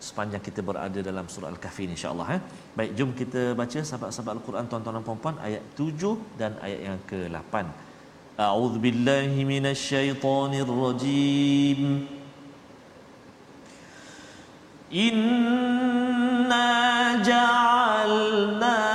sepanjang 0.08 0.42
kita 0.48 0.62
berada 0.70 1.00
dalam 1.10 1.26
surah 1.34 1.50
Al-Kahfi 1.54 1.84
insya-Allah 1.94 2.28
eh. 2.36 2.42
Baik, 2.78 2.92
jom 2.98 3.12
kita 3.22 3.42
baca 3.62 3.80
sahabat-sahabat 3.90 4.34
Al-Quran 4.40 4.66
tuan-tuan 4.72 4.96
dan 4.98 5.06
puan-puan 5.08 5.36
ayat 5.48 5.64
7 5.76 6.40
dan 6.40 6.52
ayat 6.66 6.80
yang 6.88 7.00
ke-8. 7.12 7.54
A'udzu 8.40 8.80
billahi 8.80 9.44
minasyaitonir 9.54 10.72
rajim. 10.84 11.82
Inna 14.90 16.68
ja'alna 17.30 18.89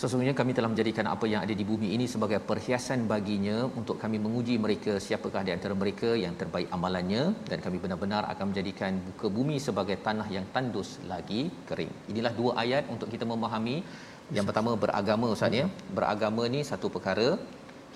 Sesungguhnya 0.00 0.34
kami 0.38 0.52
telah 0.56 0.70
menjadikan 0.72 1.06
apa 1.12 1.26
yang 1.30 1.40
ada 1.44 1.54
di 1.60 1.64
bumi 1.70 1.88
ini 1.94 2.06
sebagai 2.12 2.38
perhiasan 2.48 3.00
baginya 3.12 3.56
untuk 3.78 3.96
kami 4.02 4.18
menguji 4.24 4.54
mereka 4.64 4.92
siapakah 5.06 5.42
di 5.46 5.50
antara 5.54 5.74
mereka 5.80 6.10
yang 6.24 6.34
terbaik 6.40 6.68
amalannya 6.76 7.22
dan 7.50 7.58
kami 7.64 7.78
benar-benar 7.84 8.22
akan 8.32 8.44
menjadikan 8.50 8.92
buka 9.08 9.26
bumi 9.38 9.56
sebagai 9.66 9.96
tanah 10.06 10.28
yang 10.36 10.46
tandus 10.54 11.02
lagi 11.10 11.42
kering. 11.70 11.92
Inilah 12.14 12.32
dua 12.38 12.52
ayat 12.62 12.86
untuk 12.94 13.10
kita 13.14 13.26
memahami 13.32 13.76
yang 14.38 14.46
pertama 14.46 14.78
beragama 14.84 15.34
Ustaz 15.34 15.58
ya. 15.60 15.66
Beragama 15.98 16.46
ni 16.54 16.62
satu 16.70 16.86
perkara 16.96 17.28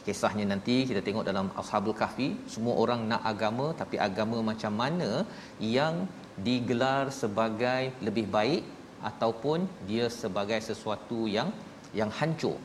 kisahnya 0.03 0.45
nanti 0.53 0.77
kita 0.91 1.07
tengok 1.07 1.27
dalam 1.31 1.55
Ashabul 1.63 1.99
Kahfi 2.03 2.31
semua 2.55 2.75
orang 2.83 3.01
nak 3.11 3.23
agama 3.33 3.67
tapi 3.81 3.97
agama 4.11 4.39
macam 4.53 4.75
mana 4.85 5.11
yang 5.79 6.11
digelar 6.47 7.15
sebagai 7.23 7.83
lebih 8.07 8.27
baik 8.39 8.65
ataupun 9.11 9.71
dia 9.91 10.07
sebagai 10.23 10.59
sesuatu 10.71 11.21
yang 11.39 11.51
yang 12.01 12.11
hancur. 12.19 12.57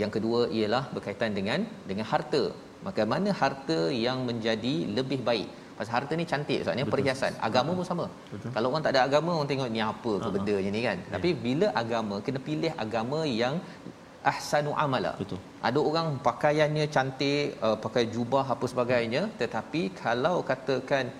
Yang 0.00 0.10
kedua 0.16 0.40
ialah 0.58 0.84
berkaitan 0.94 1.32
dengan 1.38 1.60
dengan 1.90 2.06
harta. 2.12 2.44
Bagaimana 2.86 3.28
harta 3.40 3.80
yang 4.06 4.18
menjadi 4.28 4.74
lebih 4.96 5.20
baik? 5.28 5.48
Pasal 5.78 5.92
harta 5.96 6.12
ni 6.20 6.24
cantik 6.32 6.58
Ustaz 6.62 6.76
ni 6.78 6.84
perhiasan. 6.94 7.32
Agama 7.48 7.70
Betul. 7.70 7.78
pun 7.78 7.86
sama. 7.90 8.06
Betul. 8.32 8.50
Kalau 8.54 8.68
orang 8.70 8.82
tak 8.86 8.92
ada 8.94 9.00
agama 9.08 9.30
orang 9.36 9.50
tengok 9.52 9.70
ni 9.76 9.80
apa 9.92 10.12
ke 10.22 10.26
uh-huh. 10.26 10.34
benda 10.34 10.56
ni 10.76 10.82
kan. 10.88 10.98
Yeah. 11.02 11.12
Tapi 11.14 11.30
bila 11.46 11.66
agama 11.82 12.16
kena 12.26 12.40
pilih 12.48 12.72
agama 12.84 13.20
yang 13.42 13.56
ahsanu 14.32 14.72
amala. 14.84 15.12
Betul. 15.22 15.40
Ada 15.68 15.80
orang 15.88 16.08
pakaiannya 16.28 16.84
cantik, 16.94 17.58
uh, 17.66 17.76
pakai 17.84 18.04
jubah 18.14 18.44
apa 18.54 18.66
sebagainya, 18.72 19.22
tetapi 19.40 19.82
kalau 20.04 20.36
katakan 20.50 21.10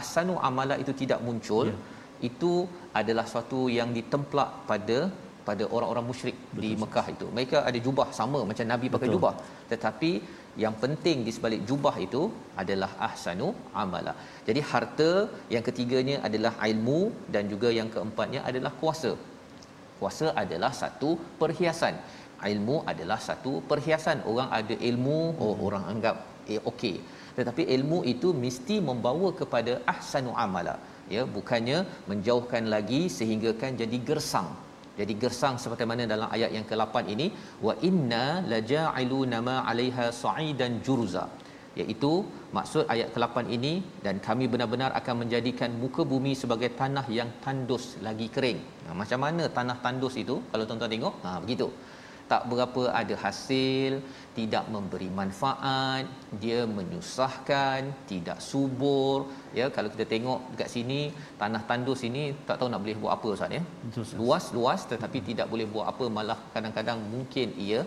ahsanu 0.00 0.36
amala 0.48 0.76
itu 0.82 0.92
tidak 1.02 1.20
muncul, 1.26 1.66
yeah. 1.72 2.28
itu 2.28 2.52
adalah 3.00 3.26
suatu 3.32 3.60
yang 3.78 3.90
ditemplak 3.98 4.50
pada 4.70 4.98
pada 5.48 5.64
orang-orang 5.74 6.06
musyrik 6.10 6.36
Betul. 6.40 6.62
di 6.62 6.70
Mekah 6.82 7.06
itu. 7.14 7.26
Mereka 7.36 7.58
ada 7.68 7.78
jubah 7.86 8.08
sama 8.18 8.38
macam 8.50 8.66
Nabi 8.72 8.86
pakai 8.94 9.08
Betul. 9.08 9.16
jubah. 9.16 9.34
Tetapi 9.72 10.10
yang 10.62 10.74
penting 10.82 11.18
di 11.26 11.32
sebalik 11.36 11.60
jubah 11.68 11.94
itu 12.06 12.22
adalah 12.62 12.90
ahsanu 13.08 13.48
amala. 13.82 14.12
Jadi 14.48 14.60
harta 14.70 15.10
yang 15.54 15.64
ketiganya 15.68 16.16
adalah 16.28 16.52
ilmu 16.70 17.00
dan 17.34 17.46
juga 17.52 17.70
yang 17.78 17.88
keempatnya 17.94 18.42
adalah 18.50 18.72
kuasa. 18.80 19.12
Kuasa 20.00 20.28
adalah 20.42 20.72
satu 20.82 21.10
perhiasan. 21.40 21.96
Ilmu 22.52 22.76
adalah 22.92 23.18
satu 23.28 23.52
perhiasan. 23.70 24.20
Orang 24.30 24.48
ada 24.58 24.74
ilmu, 24.90 25.18
oh 25.44 25.52
hmm. 25.54 25.66
orang 25.66 25.84
anggap 25.92 26.16
eh 26.54 26.60
okey. 26.70 26.96
Tetapi 27.38 27.62
ilmu 27.76 27.98
itu 28.12 28.28
mesti 28.44 28.76
membawa 28.88 29.28
kepada 29.40 29.74
ahsanu 29.94 30.32
amala. 30.44 30.74
Ya, 31.14 31.22
bukannya 31.36 31.78
menjauhkan 32.10 32.66
lagi 32.74 33.00
sehingga 33.16 33.50
kan 33.60 33.72
jadi 33.80 33.96
gersang 34.08 34.50
jadi 35.00 35.12
gersang 35.22 35.54
seperti 35.62 35.84
mana 35.90 36.04
dalam 36.14 36.28
ayat 36.36 36.50
yang 36.56 36.66
ke-8 36.70 36.94
ini 37.14 37.26
wa 37.66 37.74
inna 37.88 38.24
laja'iluna 38.52 39.30
nama 39.34 39.54
'alaiha 39.68 40.06
sa'idan 40.22 40.74
juruza 40.86 41.24
iaitu 41.80 42.12
maksud 42.56 42.84
ayat 42.94 43.08
ke-8 43.14 43.36
ini 43.56 43.72
dan 44.04 44.16
kami 44.26 44.44
benar-benar 44.52 44.90
akan 45.00 45.24
menjadikan 45.24 45.70
muka 45.82 46.02
bumi 46.12 46.32
sebagai 46.42 46.70
tanah 46.80 47.04
yang 47.18 47.30
tandus 47.44 47.84
lagi 48.06 48.26
kering. 48.34 48.60
Nah, 48.84 48.94
macam 49.00 49.20
mana 49.24 49.44
tanah 49.58 49.76
tandus 49.84 50.16
itu? 50.22 50.36
Kalau 50.52 50.64
tuan-tuan 50.68 50.92
tengok, 50.94 51.14
ha 51.24 51.30
begitu. 51.44 51.68
Tak 52.30 52.42
berapa 52.50 52.82
ada 53.00 53.14
hasil 53.24 53.92
tidak 54.36 54.64
memberi 54.74 55.08
manfaat 55.20 56.04
dia 56.42 56.60
menyusahkan 56.76 57.80
tidak 58.10 58.38
subur 58.50 59.16
ya 59.58 59.66
kalau 59.76 59.88
kita 59.94 60.04
tengok 60.12 60.40
dekat 60.52 60.70
sini 60.74 61.00
tanah 61.40 61.62
tandus 61.70 62.02
ini 62.08 62.24
tak 62.48 62.56
tahu 62.60 62.68
nak 62.72 62.82
boleh 62.84 62.96
buat 63.02 63.12
apa 63.16 63.28
ustaz 63.36 63.56
ya 63.58 63.62
luas 64.20 64.46
luas 64.56 64.82
tetapi 64.92 65.18
hmm. 65.20 65.28
tidak 65.30 65.46
boleh 65.52 65.66
buat 65.74 65.86
apa 65.92 66.06
malah 66.18 66.38
kadang-kadang 66.56 67.00
mungkin 67.14 67.50
ia 67.68 67.82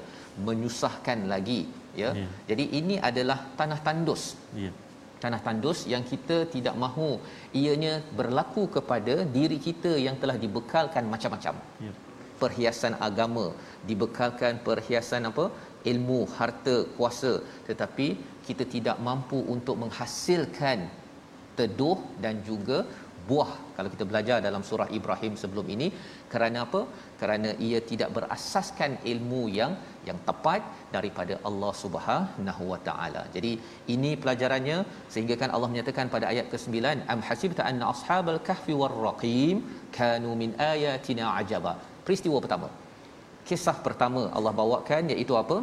menyusahkan 0.48 1.22
lagi 1.34 1.62
ya 2.02 2.10
yeah. 2.22 2.32
jadi 2.50 2.66
ini 2.80 2.98
adalah 3.10 3.40
tanah 3.60 3.80
tandus 3.88 4.24
yeah. 4.64 4.74
tanah 5.24 5.42
tandus 5.46 5.82
yang 5.94 6.04
kita 6.12 6.38
tidak 6.56 6.76
mahu 6.86 7.12
ianya 7.62 7.94
berlaku 8.20 8.66
kepada 8.78 9.16
diri 9.38 9.60
kita 9.68 9.94
yang 10.08 10.18
telah 10.24 10.38
dibekalkan 10.46 11.06
macam-macam 11.14 11.56
yeah. 11.88 11.96
Perhiasan 12.42 12.94
agama 13.08 13.46
dibekalkan 13.90 14.62
perhiasan 14.68 15.30
apa? 15.32 15.48
Ilmu 15.92 16.20
harta 16.38 16.76
kuasa. 16.98 17.34
Tetapi 17.70 18.08
kita 18.48 18.64
tidak 18.76 18.98
mampu 19.08 19.40
untuk 19.56 19.76
menghasilkan 19.84 20.80
teduh 21.58 22.00
dan 22.24 22.36
juga 22.50 22.78
buah. 23.30 23.52
Kalau 23.76 23.90
kita 23.94 24.06
belajar 24.10 24.38
dalam 24.48 24.64
surah 24.70 24.88
Ibrahim 24.98 25.34
sebelum 25.42 25.68
ini 25.76 25.88
kerana 26.34 26.60
apa? 26.66 26.82
Kerana 27.22 27.50
ia 27.68 27.80
tidak 27.92 28.10
berasaskan 28.18 28.92
ilmu 29.12 29.42
yang 29.60 29.74
yang 30.08 30.20
tepat 30.30 30.62
daripada 30.96 31.36
Allah 31.50 31.74
Subhanahu 31.84 32.64
wa 32.72 32.80
taala. 32.88 33.24
Jadi 33.36 33.54
ini 33.96 34.12
pelajarannya. 34.24 34.78
Sehingga 35.14 35.38
kan 35.42 35.52
Allah 35.56 35.70
menyatakan 35.74 36.14
pada 36.16 36.28
ayat 36.34 36.48
ke-9 36.54 36.78
am 37.16 37.22
hasibta 37.30 37.64
anna 37.70 37.88
ashabal 37.96 38.40
kahfi 38.50 38.76
war 38.82 38.96
raqim 39.10 39.58
kanu 40.00 40.32
min 40.44 40.54
ayatina 40.72 41.26
ajaba. 41.42 41.76
Peristiwa 42.06 42.38
pertama. 42.46 42.68
Kisah 43.48 43.78
pertama 43.88 44.22
Allah 44.38 44.54
bawakan 44.62 45.12
iaitu 45.14 45.34
apa? 45.44 45.58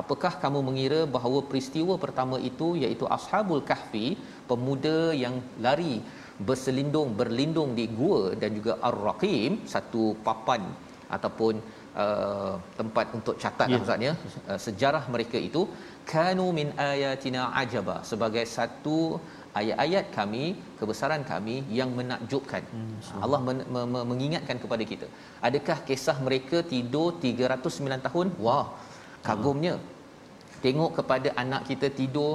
Apakah 0.00 0.32
kamu 0.42 0.60
mengira 0.68 1.00
bahawa 1.16 1.40
peristiwa 1.50 1.94
pertama 2.04 2.36
itu 2.50 2.68
iaitu 2.82 3.04
ashabul 3.16 3.62
kahfi, 3.70 4.06
pemuda 4.50 4.98
yang 5.24 5.36
lari 5.66 5.94
berselindung 6.48 7.10
berlindung 7.20 7.70
di 7.78 7.86
gua 7.98 8.22
dan 8.40 8.50
juga 8.58 8.72
ar-raqim 8.88 9.52
satu 9.74 10.04
papan 10.26 10.62
ataupun 11.16 11.54
uh, 12.02 12.54
tempat 12.78 13.06
untuk 13.18 13.34
catat 13.42 13.68
yeah. 13.70 13.78
maksudnya 13.78 14.12
uh, 14.50 14.58
sejarah 14.66 15.04
mereka 15.14 15.38
itu 15.48 15.62
kanu 16.12 16.46
min 16.58 16.68
ayatina 16.90 17.42
ajaba 17.62 17.96
sebagai 18.10 18.44
satu 18.56 18.98
ayat-ayat 19.60 20.04
kami 20.16 20.44
kebesaran 20.80 21.22
kami 21.32 21.56
yang 21.78 21.90
menakjubkan. 21.98 22.62
Hmm, 22.74 23.22
Allah 23.24 23.40
men- 23.46 23.66
me- 23.74 23.88
me- 23.92 24.06
mengingatkan 24.10 24.58
kepada 24.64 24.84
kita. 24.92 25.06
Adakah 25.48 25.78
kisah 25.88 26.16
mereka 26.26 26.60
tidur 26.74 27.08
309 27.24 28.06
tahun? 28.06 28.26
Wah 28.46 28.66
kagumnya. 29.28 29.74
Tengok 30.64 30.90
kepada 30.98 31.28
anak 31.42 31.62
kita 31.70 31.88
tidur 32.00 32.32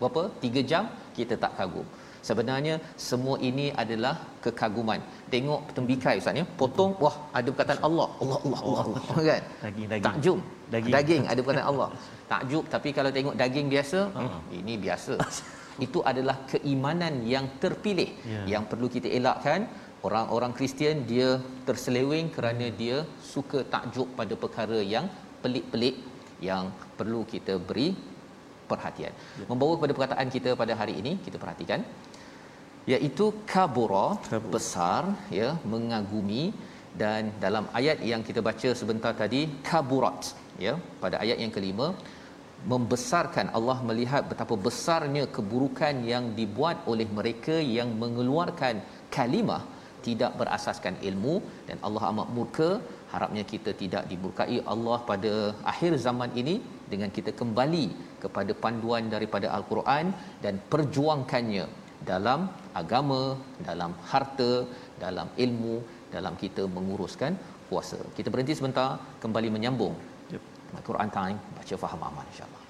berapa? 0.00 0.22
3 0.44 0.62
jam 0.70 0.84
kita 1.18 1.36
tak 1.44 1.52
kagum. 1.60 1.86
Sebenarnya 2.28 2.74
semua 3.08 3.36
ini 3.48 3.66
adalah 3.82 4.14
kekaguman. 4.44 5.00
Tengok 5.32 5.60
tembikai 5.76 6.16
ustaz 6.20 6.36
ya. 6.40 6.44
Potong 6.60 6.92
wah 7.04 7.16
ada 7.38 7.48
perkataan 7.52 7.80
Allah. 7.88 8.08
Allah 8.22 8.38
Allah 8.44 8.60
Allah, 8.68 8.82
Allah. 8.84 9.24
kan? 9.30 9.42
daging 9.64 9.86
daging. 9.92 10.06
Takjub. 10.08 10.38
Daging. 10.74 10.92
daging 10.96 11.22
ada 11.32 11.40
perkataan 11.44 11.68
Allah. 11.72 11.88
Takjub 12.32 12.64
tapi 12.74 12.88
kalau 12.96 13.10
tengok 13.16 13.34
daging 13.42 13.66
biasa 13.74 13.98
uh 14.20 14.28
hmm, 14.28 14.58
ini 14.60 14.74
biasa 14.84 15.14
itu 15.86 16.00
adalah 16.10 16.36
keimanan 16.52 17.14
yang 17.34 17.46
terpilih 17.62 18.10
yeah. 18.32 18.44
yang 18.52 18.64
perlu 18.70 18.88
kita 18.96 19.08
elakkan 19.18 19.66
orang-orang 20.06 20.52
Kristian 20.58 20.98
dia 21.10 21.30
terseleweng 21.68 22.28
kerana 22.36 22.66
dia 22.80 22.98
suka 23.32 23.60
takjub 23.74 24.08
pada 24.20 24.34
perkara 24.44 24.78
yang 24.94 25.06
pelik-pelik 25.44 25.96
yang 26.48 26.64
perlu 26.98 27.20
kita 27.32 27.54
beri 27.68 27.88
perhatian. 28.70 29.12
Ya. 29.40 29.46
Membawa 29.50 29.72
kepada 29.78 29.92
perkataan 29.96 30.28
kita 30.36 30.50
pada 30.62 30.72
hari 30.80 30.94
ini, 31.00 31.12
kita 31.26 31.36
perhatikan 31.42 31.80
iaitu 32.92 33.26
kabura 33.52 34.06
Kabur. 34.32 34.50
besar 34.54 35.02
ya 35.38 35.48
mengagumi 35.72 36.44
dan 37.00 37.22
dalam 37.44 37.64
ayat 37.78 37.98
yang 38.10 38.22
kita 38.28 38.40
baca 38.48 38.68
sebentar 38.80 39.12
tadi 39.20 39.40
kaburat 39.68 40.20
ya 40.64 40.72
pada 41.02 41.16
ayat 41.24 41.38
yang 41.42 41.52
kelima 41.56 41.86
membesarkan 42.72 43.48
Allah 43.56 43.78
melihat 43.88 44.22
betapa 44.30 44.54
besarnya 44.66 45.24
keburukan 45.36 46.04
yang 46.12 46.36
dibuat 46.38 46.84
oleh 46.92 47.08
mereka 47.18 47.56
yang 47.56 47.90
mengeluarkan 48.02 48.84
kalimah 49.16 49.62
tidak 50.06 50.32
berasaskan 50.40 50.96
ilmu 51.08 51.34
dan 51.68 51.76
Allah 51.86 52.04
amat 52.10 52.28
murka 52.36 52.70
harapnya 53.12 53.44
kita 53.52 53.70
tidak 53.82 54.04
dimurkai 54.10 54.58
Allah 54.72 54.98
pada 55.10 55.32
akhir 55.72 55.92
zaman 56.06 56.30
ini 56.40 56.54
dengan 56.92 57.10
kita 57.16 57.32
kembali 57.40 57.86
kepada 58.24 58.52
panduan 58.64 59.12
daripada 59.14 59.48
al-Quran 59.56 60.12
dan 60.44 60.56
perjuangkannya 60.72 61.66
dalam 62.10 62.48
agama, 62.80 63.36
dalam 63.68 63.92
harta, 64.10 64.52
dalam 65.04 65.28
ilmu, 65.44 65.74
dalam 66.14 66.34
kita 66.42 66.64
menguruskan 66.76 67.36
puasa. 67.68 68.00
Kita 68.16 68.28
berhenti 68.32 68.56
sebentar, 68.56 68.98
kembali 69.22 69.48
menyambung. 69.56 69.94
Yep. 70.70 70.78
Al-Quran 70.78 71.10
time, 71.10 71.38
baca 71.58 71.74
faham 71.76 72.00
aman 72.06 72.24
insya-Allah. 72.30 72.69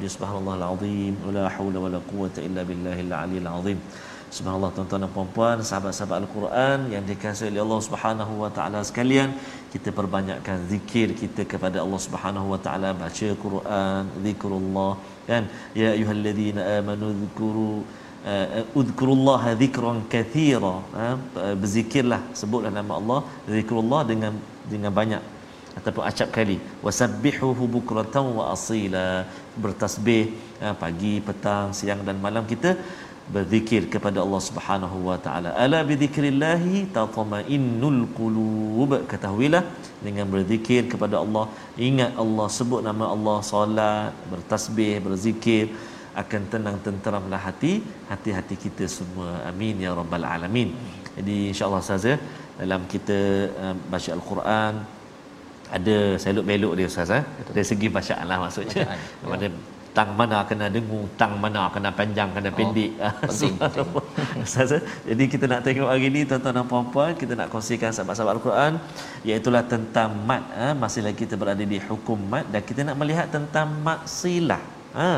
bihamdi 0.00 0.16
subhanallah 0.16 0.54
alazim 0.56 1.14
wala 1.26 1.44
haula 1.54 1.78
wala 1.84 1.98
quwwata 2.10 2.40
illa 2.48 2.62
billahil 2.70 3.12
aliyil 3.22 3.48
azim. 3.52 3.78
Subhanallah 4.36 4.70
tuan-tuan 4.74 5.02
dan 5.04 5.10
puan-puan 5.16 5.58
sahabat-sahabat 5.68 6.16
al-Quran 6.22 6.78
yang 6.94 7.04
dikasihi 7.10 7.50
oleh 7.52 7.62
Allah 7.66 7.80
Subhanahu 7.86 8.32
wa 8.42 8.50
taala 8.56 8.80
sekalian 8.90 9.34
kita 9.72 9.90
perbanyakkan 9.98 10.58
zikir 10.72 11.08
kita 11.22 11.42
kepada 11.52 11.82
Allah 11.84 12.00
Subhanahu 12.06 12.46
wa 12.52 12.60
taala. 12.66 12.90
Baca 13.02 13.28
Quran 13.44 14.02
zikrullah. 14.26 14.92
Kan 15.28 15.50
ya 15.80 15.90
ayyuhallazina 15.96 16.62
amanu 16.78 17.10
zkuru 17.22 17.82
uh, 18.32 18.78
udhkurullah 18.80 19.42
dhikran 19.62 20.00
kathira. 20.14 20.74
Uh, 21.02 21.16
berzikirlah 21.60 22.22
sebutlah 22.42 22.72
nama 22.78 22.94
Allah 23.02 23.20
zikrullah 23.56 24.02
dengan 24.12 24.32
dengan 24.72 24.94
banyak 25.00 25.22
ataupun 25.78 26.02
acap 26.10 26.28
kali 26.36 26.56
wasabbihuhu 26.86 27.64
bukratan 27.76 28.26
wa 28.38 28.44
asila 28.54 29.06
bertasbih 29.62 30.24
ya, 30.62 30.72
pagi 30.82 31.14
petang 31.28 31.68
siang 31.78 32.02
dan 32.08 32.16
malam 32.26 32.44
kita 32.52 32.72
berzikir 33.34 33.82
kepada 33.94 34.18
Allah 34.24 34.40
Subhanahu 34.48 34.96
wa 35.08 35.16
taala. 35.24 35.50
Ala 35.64 35.78
bi 35.88 35.94
dzikrillah 36.00 36.62
tatma'innul 36.96 38.00
qulub. 38.18 38.92
Ketahuilah 39.12 39.62
dengan 40.06 40.26
berzikir 40.34 40.90
kepada 40.92 41.16
Allah, 41.22 41.44
ingat 41.88 42.12
Allah, 42.22 42.46
sebut 42.58 42.82
nama 42.88 43.06
Allah, 43.14 43.38
solat, 43.52 44.10
bertasbih, 44.32 44.92
berzikir 45.06 45.64
akan 46.22 46.42
tenang 46.52 46.76
tenteramlah 46.86 47.40
hati 47.48 47.72
hati-hati 48.10 48.56
kita 48.64 48.84
semua 48.98 49.28
amin 49.50 49.78
ya 49.84 49.90
rabbal 50.00 50.26
alamin 50.34 50.70
jadi 51.16 51.36
insyaallah 51.54 51.82
ya 52.12 52.16
dalam 52.62 52.82
kita 52.92 53.18
uh, 53.62 53.74
baca 53.92 54.10
al-Quran 54.18 54.74
ada 55.76 55.96
selok 56.22 56.44
belok 56.50 56.72
dia 56.78 56.86
ustaz 56.92 57.10
eh? 57.18 57.22
Dari 57.54 57.66
segi 57.70 57.88
bacaan 57.96 58.24
lah 58.30 58.38
maksudnya. 58.44 58.84
Pada 59.32 59.46
ya. 59.46 59.50
tang 59.96 60.10
mana 60.18 60.38
kena 60.48 60.66
dengung 60.74 61.06
tang 61.20 61.34
mana 61.42 61.62
kena 61.74 61.90
panjang 61.98 62.30
kena 62.36 62.50
oh, 62.50 62.54
pendek. 62.58 62.90
Penting, 63.30 63.54
ustaz. 64.44 64.70
eh? 64.76 64.82
jadi 65.08 65.24
kita 65.32 65.44
nak 65.52 65.60
tengok 65.66 65.88
hari 65.92 66.08
ni 66.14 66.22
tuan-tuan 66.30 66.54
dan 66.58 66.66
puan-puan 66.72 67.12
kita 67.22 67.32
nak 67.38 67.48
kongsikan 67.52 67.90
sahabat-sahabat 67.96 68.34
al-Quran 68.38 68.72
iaitu 69.28 69.50
tentang 69.74 70.10
mat 70.28 70.42
eh? 70.64 70.72
masih 70.82 71.02
lagi 71.06 71.18
kita 71.24 71.34
berada 71.42 71.64
di 71.72 71.78
hukum 71.90 72.18
mat 72.32 72.46
dan 72.52 72.62
kita 72.68 72.80
nak 72.86 72.96
melihat 73.02 73.26
tentang 73.36 73.68
maksilah. 73.88 74.62
Ha 74.98 75.10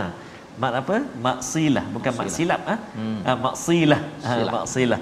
mak 0.61 0.73
apa? 0.83 0.97
Maksilah 1.27 1.85
bukan 1.95 2.13
mak 2.19 2.29
silap 2.37 2.63
ah. 2.75 2.79
Hmm. 2.97 3.21
ha, 3.27 3.31
maksilah. 3.47 4.01
Ha, 4.27 4.33
maksilah. 4.57 5.01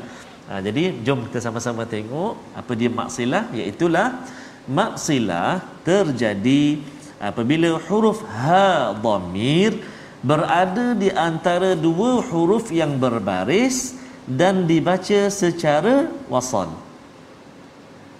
ha, 0.49 0.53
jadi 0.67 0.83
jom 1.07 1.27
kita 1.27 1.39
sama-sama 1.47 1.83
tengok 1.95 2.39
apa 2.61 2.73
dia 2.81 2.91
maksilah 3.01 3.43
iaitu 3.59 3.87
lah 4.67 4.69
maksilah 4.69 5.53
terjadi 5.87 6.81
apabila 7.17 7.81
huruf 7.89 8.21
ha 8.27 8.93
dhamir 8.93 9.81
berada 10.21 10.93
di 10.93 11.09
antara 11.09 11.73
dua 11.73 12.21
huruf 12.21 12.69
yang 12.69 13.01
berbaris 13.01 13.97
dan 14.29 14.69
dibaca 14.69 15.33
secara 15.33 16.11
wasal 16.29 16.73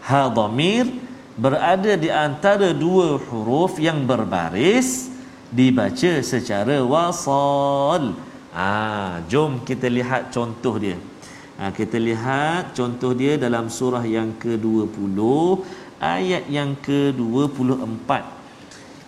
ha 0.05 0.31
dhamir 0.33 0.89
berada 1.37 1.97
di 1.97 2.09
antara 2.13 2.73
dua 2.73 3.17
huruf 3.17 3.81
yang 3.81 4.05
berbaris 4.05 5.11
dibaca 5.51 6.23
secara 6.23 6.79
wasal. 6.87 8.15
Ah, 8.55 9.23
jom 9.31 9.63
kita 9.63 9.87
lihat 9.91 10.31
contoh 10.35 10.79
dia. 10.79 10.99
Ha, 11.61 11.71
kita 11.77 12.01
lihat 12.01 12.73
contoh 12.73 13.13
dia 13.13 13.37
dalam 13.37 13.69
surah 13.69 14.01
yang 14.07 14.33
ke-20 14.41 15.19
ayat 16.01 16.49
yang 16.49 16.75
ke-24. 16.81 18.11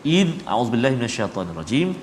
Id 0.05 0.45
a'udzubillahi 0.45 0.95
minasyaitonirrajim. 1.01 1.97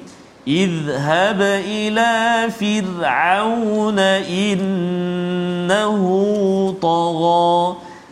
Idhhab 0.49 1.41
ila 1.61 2.11
fir'auna 2.49 4.25
innahu 4.25 6.09
tagha. 6.81 7.53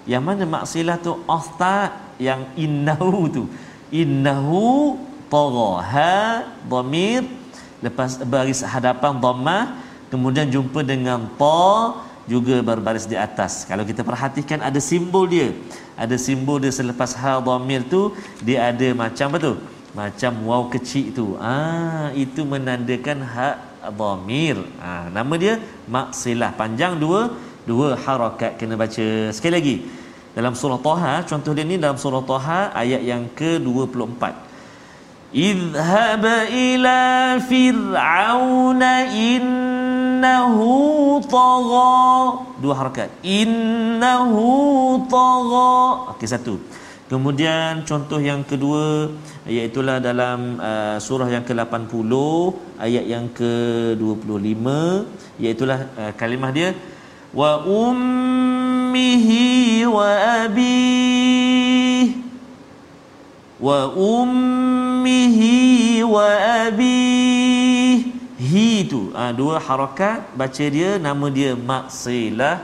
Yang 0.06 0.24
mana 0.24 0.44
maksilah 0.46 0.98
tu 1.02 1.18
ustaz 1.26 1.92
yang 2.22 2.46
innahu 2.56 3.28
tu. 3.28 3.44
Innahu 3.90 4.96
tagha 5.32 5.72
ha 5.84 6.16
dhamir 6.72 7.24
lepas 7.84 8.18
baris 8.24 8.64
hadapan 8.64 9.20
dhammah 9.24 9.64
kemudian 10.12 10.48
jumpa 10.48 10.82
dengan 10.82 11.28
ta 11.40 12.04
juga 12.28 12.60
berbaris 12.60 13.08
di 13.08 13.16
atas 13.16 13.64
kalau 13.70 13.84
kita 13.88 14.02
perhatikan 14.04 14.60
ada 14.64 14.80
simbol 14.84 15.28
dia 15.28 15.52
ada 15.98 16.16
simbol 16.26 16.58
dia 16.64 16.72
selepas 16.80 17.12
ha 17.22 17.32
dhamir 17.48 17.82
tu 17.94 18.02
dia 18.46 18.70
ada 18.70 18.88
macam 19.04 19.28
apa 19.34 19.38
tu? 19.48 19.54
Macam 19.98 20.32
waw 20.50 20.64
kecil 20.74 21.06
tu. 21.18 21.28
Ah 21.42 22.14
itu 22.24 22.42
menandakan 22.46 23.26
ha 23.34 23.50
dhamir 24.00 24.58
ah 24.78 25.10
ha, 25.10 25.10
nama 25.18 25.34
dia 25.44 25.54
maksilah. 25.90 26.52
Panjang 26.62 26.94
dua 27.04 27.22
dua 27.70 27.98
harakat 28.06 28.52
kena 28.62 28.78
baca. 28.78 29.08
Sekali 29.36 29.54
lagi 29.58 29.76
dalam 30.38 30.54
surah 30.54 30.78
Taha 30.88 31.14
contoh 31.26 31.52
dia 31.58 31.66
ni 31.66 31.82
dalam 31.82 31.98
surah 31.98 32.22
Taha 32.22 32.60
ayat 32.78 33.02
yang 33.02 33.26
ke-24 33.34 34.22
Idhhab 35.34 36.24
ila 36.54 37.02
fir'auna 37.42 38.92
inna 39.12 39.77
innahu 40.18 41.22
tagha 41.30 41.94
dua 42.58 42.74
harakat. 42.74 43.10
innahu 43.22 44.46
tagha 45.06 45.74
okey 46.18 46.26
satu. 46.26 46.58
Kemudian 47.08 47.88
contoh 47.88 48.20
yang 48.20 48.44
kedua 48.44 49.08
iaitu 49.48 49.80
dalam 49.80 50.60
uh, 50.60 51.00
surah 51.00 51.32
yang 51.32 51.46
ke-80 51.48 52.12
ayat 52.84 53.06
yang 53.08 53.32
ke-25 53.32 54.66
iaitu 55.40 55.64
uh, 55.64 56.12
kalimah 56.20 56.52
dia 56.52 56.76
wa 57.32 57.64
ummihi 57.64 59.46
wa 59.88 60.10
abi 60.44 60.84
wa 63.56 63.80
ummihi 63.96 65.56
wa 66.04 66.28
abi 66.68 67.67
tu 68.92 69.02
ha, 69.18 69.34
dua 69.34 69.56
harakat 69.68 70.20
baca 70.40 70.66
dia 70.76 70.90
nama 71.02 71.28
dia 71.38 71.52
maksilah 71.72 72.56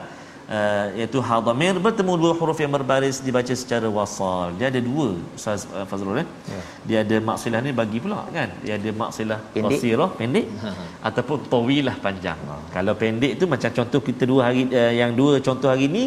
uh, 0.56 0.88
iaitu 0.98 1.20
hadamir 1.30 1.74
bertemu 1.86 2.14
dua 2.22 2.32
huruf 2.40 2.60
yang 2.64 2.72
berbaris 2.76 3.18
dibaca 3.26 3.54
secara 3.62 3.88
wasal 3.98 4.54
dia 4.60 4.68
ada 4.72 4.82
dua 4.90 5.08
Ustaz 5.38 5.66
uh, 5.78 5.86
Fazrul 5.90 6.22
eh? 6.24 6.28
ya. 6.54 6.62
dia 6.88 6.98
ada 7.06 7.18
maksilah 7.30 7.60
ni 7.66 7.72
bagi 7.82 8.00
pula 8.04 8.20
kan 8.38 8.50
dia 8.66 8.74
ada 8.80 8.90
maksilah 9.02 9.40
qasirah 9.66 10.10
pendek, 10.22 10.46
pendek 10.54 10.86
ataupun 11.10 11.38
tawilah 11.54 11.96
panjang 12.06 12.40
ha. 12.50 12.56
kalau 12.76 12.96
pendek 13.04 13.34
tu 13.42 13.48
macam 13.54 13.72
contoh 13.80 14.02
kita 14.10 14.24
dua 14.32 14.42
hari 14.48 14.64
uh, 14.82 14.94
yang 15.02 15.14
dua 15.22 15.42
contoh 15.48 15.72
hari 15.74 15.88
ni 15.98 16.06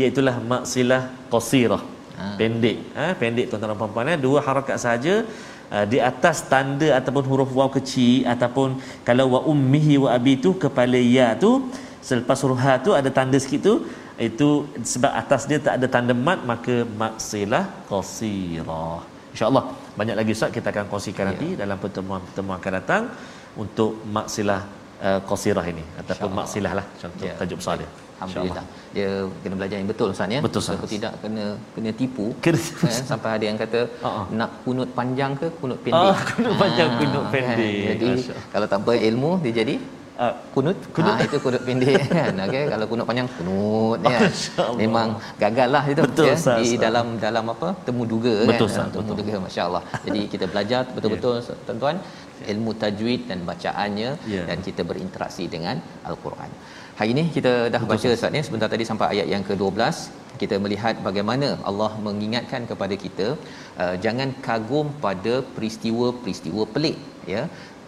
iaitu 0.00 0.20
maksilah 0.54 1.02
qasirah 1.34 1.82
ha. 2.20 2.24
pendek 2.40 2.78
ha, 2.98 3.06
pendek 3.22 3.46
tuan-tuan 3.48 3.72
dan 3.72 3.80
puan-puan 3.80 4.12
eh. 4.12 4.18
dua 4.28 4.38
harakat 4.48 4.76
saja 4.86 5.16
uh, 5.74 5.84
di 5.92 5.98
atas 6.10 6.46
tanda 6.52 6.88
ataupun 6.98 7.24
huruf 7.30 7.50
waw 7.58 7.68
kecil 7.76 8.26
ataupun 8.34 8.78
kalau 9.08 9.26
wa 9.34 9.40
ummihi 9.52 9.94
wa 10.04 10.08
abi 10.16 10.34
tu 10.44 10.52
kepala 10.64 11.00
ya 11.18 11.28
tu 11.44 11.50
selepas 12.08 12.38
huruf 12.44 12.60
ha 12.64 12.74
tu 12.86 12.90
ada 12.98 13.10
tanda 13.18 13.38
sikit 13.44 13.60
tu 13.68 13.74
itu 14.28 14.48
sebab 14.92 15.12
atas 15.22 15.42
dia 15.50 15.58
tak 15.66 15.74
ada 15.78 15.86
tanda 15.94 16.14
mat 16.26 16.40
maka 16.50 16.74
maksilah 17.02 17.64
qasirah 17.90 19.00
insyaallah 19.34 19.64
banyak 19.98 20.16
lagi 20.20 20.32
ustaz 20.36 20.50
kita 20.56 20.68
akan 20.72 20.86
kongsikan 20.92 21.24
ya. 21.24 21.28
nanti 21.30 21.48
dalam 21.62 21.76
pertemuan-pertemuan 21.84 22.56
akan 22.60 22.72
datang 22.80 23.02
untuk 23.64 23.92
maksilah 24.16 24.60
uh, 25.06 25.20
qasirah 25.30 25.66
ini 25.72 25.84
ataupun 26.00 26.32
maksilah 26.40 26.72
lah 26.80 26.86
contoh 27.02 27.28
ya. 27.28 27.36
tajuk 27.40 27.60
besar 27.60 27.76
dia 27.82 27.90
Alhamdulillah. 28.16 28.64
Dia 28.96 29.10
kena 29.42 29.54
belajar 29.60 29.76
yang 29.80 29.90
betul 29.92 30.08
Ustaz 30.14 30.34
ya. 30.36 30.40
Betul 30.46 30.60
Kalau 30.64 30.88
tidak 30.94 31.12
kena 31.22 31.44
kena 31.74 31.90
tipu. 32.00 32.26
Kena 32.44 32.58
eh, 32.88 33.04
sampai 33.10 33.30
ada 33.36 33.44
yang 33.50 33.58
kata 33.64 33.80
uh-huh. 34.06 34.24
nak 34.38 34.50
kunut 34.64 34.88
panjang 34.98 35.32
ke 35.40 35.46
kunut 35.60 35.78
pendek. 35.84 36.08
Oh, 36.08 36.16
kunut 36.32 36.54
panjang 36.62 36.90
ha, 36.92 36.98
kunut 37.00 37.24
pendek. 37.34 37.76
Kan? 37.76 37.90
Jadi 37.92 38.08
Asya. 38.16 38.34
kalau 38.54 38.66
tanpa 38.74 38.92
ilmu 39.10 39.30
dia 39.44 39.54
jadi 39.60 39.76
Uh, 40.16 40.32
kunut 40.56 40.72
kunut 40.96 41.12
ha, 41.12 41.24
itu 41.28 41.36
kunut 41.44 41.60
pendek 41.68 42.00
kan 42.16 42.38
okey 42.44 42.62
kalau 42.72 42.86
kunut 42.88 43.04
panjang 43.08 43.28
kunut 43.36 44.00
ya 44.00 44.20
memang 44.80 45.08
gagallah 45.42 45.84
itu 45.92 46.00
betul, 46.08 46.24
ya 46.28 46.36
sah, 46.44 46.56
di 46.56 46.72
sah. 46.72 46.80
dalam 46.88 47.06
dalam 47.24 47.44
apa 47.52 47.68
temu 47.84 48.08
duga 48.12 48.32
betul, 48.50 48.64
kan 48.64 48.76
sah, 48.76 48.86
temu 48.88 49.12
betul. 49.12 49.16
duga 49.20 49.34
masya-Allah 49.44 49.82
jadi 50.08 50.20
kita 50.32 50.44
belajar 50.48 50.80
betul-betul 50.96 51.34
yeah. 51.44 51.58
tuan-tuan 51.68 51.96
ilmu 52.52 52.72
tajwid 52.82 53.22
dan 53.30 53.40
bacaannya 53.50 54.10
yeah. 54.34 54.46
dan 54.48 54.58
kita 54.68 54.82
berinteraksi 54.90 55.46
dengan 55.54 55.78
al-Quran. 56.10 56.50
Hari 56.98 57.10
ini 57.14 57.24
kita 57.36 57.52
dah 57.74 57.80
Betul, 57.82 57.90
baca 57.92 58.14
Ustaz. 58.16 58.30
Ni 58.34 58.40
sebentar 58.46 58.68
tadi 58.74 58.84
sampai 58.90 59.08
ayat 59.14 59.26
yang 59.32 59.44
ke-12 59.48 59.96
kita 60.42 60.56
melihat 60.64 60.94
bagaimana 61.06 61.48
Allah 61.70 61.90
mengingatkan 62.06 62.62
kepada 62.70 62.94
kita 63.04 63.28
uh, 63.82 63.96
jangan 64.04 64.30
kagum 64.46 64.88
pada 65.06 65.34
peristiwa-peristiwa 65.56 66.64
pelik 66.74 66.98
ya 67.34 67.42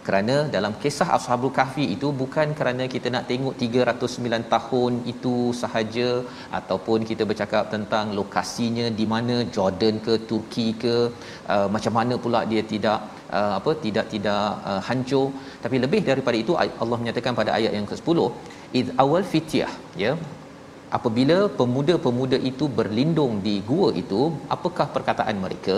kerana 0.09 0.35
dalam 0.53 0.73
kisah 0.83 1.07
Ashabul 1.15 1.51
Kahfi 1.57 1.83
itu 1.95 2.07
bukan 2.21 2.47
kerana 2.59 2.83
kita 2.93 3.07
nak 3.15 3.25
tengok 3.31 3.53
309 3.63 4.47
tahun 4.53 4.93
itu 5.11 5.33
sahaja 5.61 6.09
ataupun 6.59 7.05
kita 7.09 7.23
bercakap 7.29 7.65
tentang 7.73 8.05
lokasinya 8.19 8.87
di 8.99 9.05
mana 9.13 9.35
Jordan 9.55 9.97
ke 10.07 10.13
Turki 10.29 10.67
ke 10.83 10.95
uh, 11.53 11.67
macam 11.75 11.93
mana 11.99 12.17
pula 12.23 12.41
dia 12.51 12.63
tidak 12.73 12.99
uh, 13.39 13.53
apa 13.59 13.71
tidak 13.85 14.05
tidak 14.13 14.45
uh, 14.71 14.81
hancur. 14.89 15.27
Tapi 15.63 15.77
lebih 15.85 16.01
daripada 16.09 16.37
itu 16.43 16.55
Allah 16.83 16.99
menyatakan 17.03 17.35
pada 17.41 17.53
ayat 17.59 17.73
yang 17.77 17.87
ke-10 17.91 18.19
id 18.81 18.87
awal 19.03 19.23
fityah 19.33 19.73
ya 20.03 20.13
apabila 20.97 21.37
pemuda-pemuda 21.59 22.39
itu 22.51 22.67
berlindung 22.79 23.35
di 23.47 23.55
gua 23.71 23.89
itu 24.03 24.21
apakah 24.57 24.87
perkataan 24.95 25.37
mereka? 25.45 25.77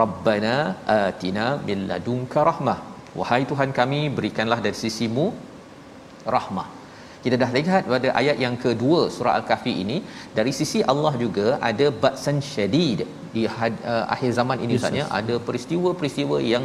Rabbana 0.00 0.56
atina 0.96 1.46
min 1.68 1.78
ladunka 1.92 2.40
rahmah 2.50 2.78
wahai 3.18 3.42
tuhan 3.52 3.70
kami 3.80 4.00
berikanlah 4.18 4.60
dari 4.66 4.78
sisimu 4.84 5.26
rahmah. 6.36 6.68
Kita 7.24 7.36
dah 7.42 7.48
lihat 7.56 7.84
pada 7.94 8.08
ayat 8.20 8.36
yang 8.44 8.54
kedua 8.64 9.00
surah 9.14 9.32
al-kahfi 9.38 9.72
ini 9.82 9.96
dari 10.38 10.52
sisi 10.58 10.78
Allah 10.92 11.12
juga 11.22 11.48
ada 11.70 11.86
batsan 12.02 12.38
syadid 12.52 13.00
di 13.34 13.42
had, 13.56 13.74
uh, 13.92 14.04
akhir 14.14 14.30
zaman 14.38 14.58
ini 14.64 14.74
ustaz 14.78 14.96
ya 15.00 15.04
ada 15.18 15.34
peristiwa-peristiwa 15.48 16.36
yang 16.52 16.64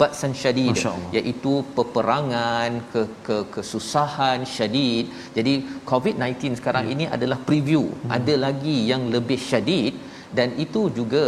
batsan 0.00 0.32
syadid 0.42 0.78
iaitu 1.18 1.54
peperangan 1.78 2.70
ke, 2.92 3.02
ke 3.26 3.36
kesusahan 3.54 4.46
syadid 4.54 5.10
jadi 5.36 5.54
covid-19 5.90 6.60
sekarang 6.60 6.84
Ya. 6.86 6.92
ini 6.94 7.04
adalah 7.16 7.38
preview. 7.48 7.82
Hmm. 7.90 8.10
ada 8.18 8.34
lagi 8.46 8.76
yang 8.92 9.02
lebih 9.16 9.40
syadid 9.50 9.92
dan 10.38 10.48
itu 10.64 10.82
juga 10.98 11.24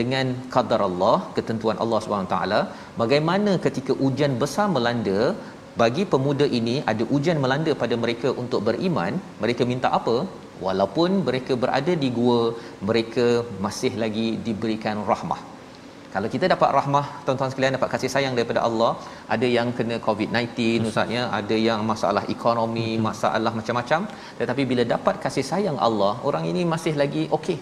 dengan 0.00 0.26
qadar 0.54 0.80
Allah 0.88 1.16
ketentuan 1.36 1.78
Allah 1.84 1.98
SWT 2.04 2.36
bagaimana 3.02 3.52
ketika 3.66 3.94
ujian 4.06 4.34
besar 4.42 4.66
melanda 4.76 5.20
bagi 5.82 6.04
pemuda 6.14 6.46
ini 6.60 6.76
ada 6.92 7.04
ujian 7.16 7.38
melanda 7.44 7.74
pada 7.82 7.96
mereka 8.04 8.30
untuk 8.42 8.62
beriman 8.68 9.14
mereka 9.44 9.64
minta 9.72 9.90
apa? 10.00 10.16
Walaupun 10.66 11.10
mereka 11.28 11.52
berada 11.62 11.92
di 12.02 12.08
gua 12.18 12.40
mereka 12.88 13.26
masih 13.64 13.92
lagi 14.02 14.28
diberikan 14.46 14.98
rahmah 15.10 15.40
kalau 16.14 16.28
kita 16.34 16.46
dapat 16.52 16.70
rahmah 16.76 17.04
tuan-tuan 17.24 17.50
sekalian 17.52 17.74
dapat 17.76 17.88
kasih 17.94 18.10
sayang 18.14 18.34
daripada 18.38 18.60
Allah 18.68 18.90
ada 19.34 19.46
yang 19.56 19.68
kena 19.78 19.96
covid-19 20.06 20.88
ustaznya 20.88 21.22
ada 21.38 21.56
yang 21.68 21.80
masalah 21.90 22.24
ekonomi 22.34 22.88
masalah 23.06 23.52
macam-macam. 23.58 24.00
Tetapi 24.40 24.62
bila 24.70 24.84
dapat 24.94 25.14
kasih 25.24 25.44
sayang 25.50 25.78
Allah 25.86 26.12
orang 26.30 26.44
ini 26.50 26.64
masih 26.74 26.94
lagi 27.02 27.22
okey. 27.36 27.56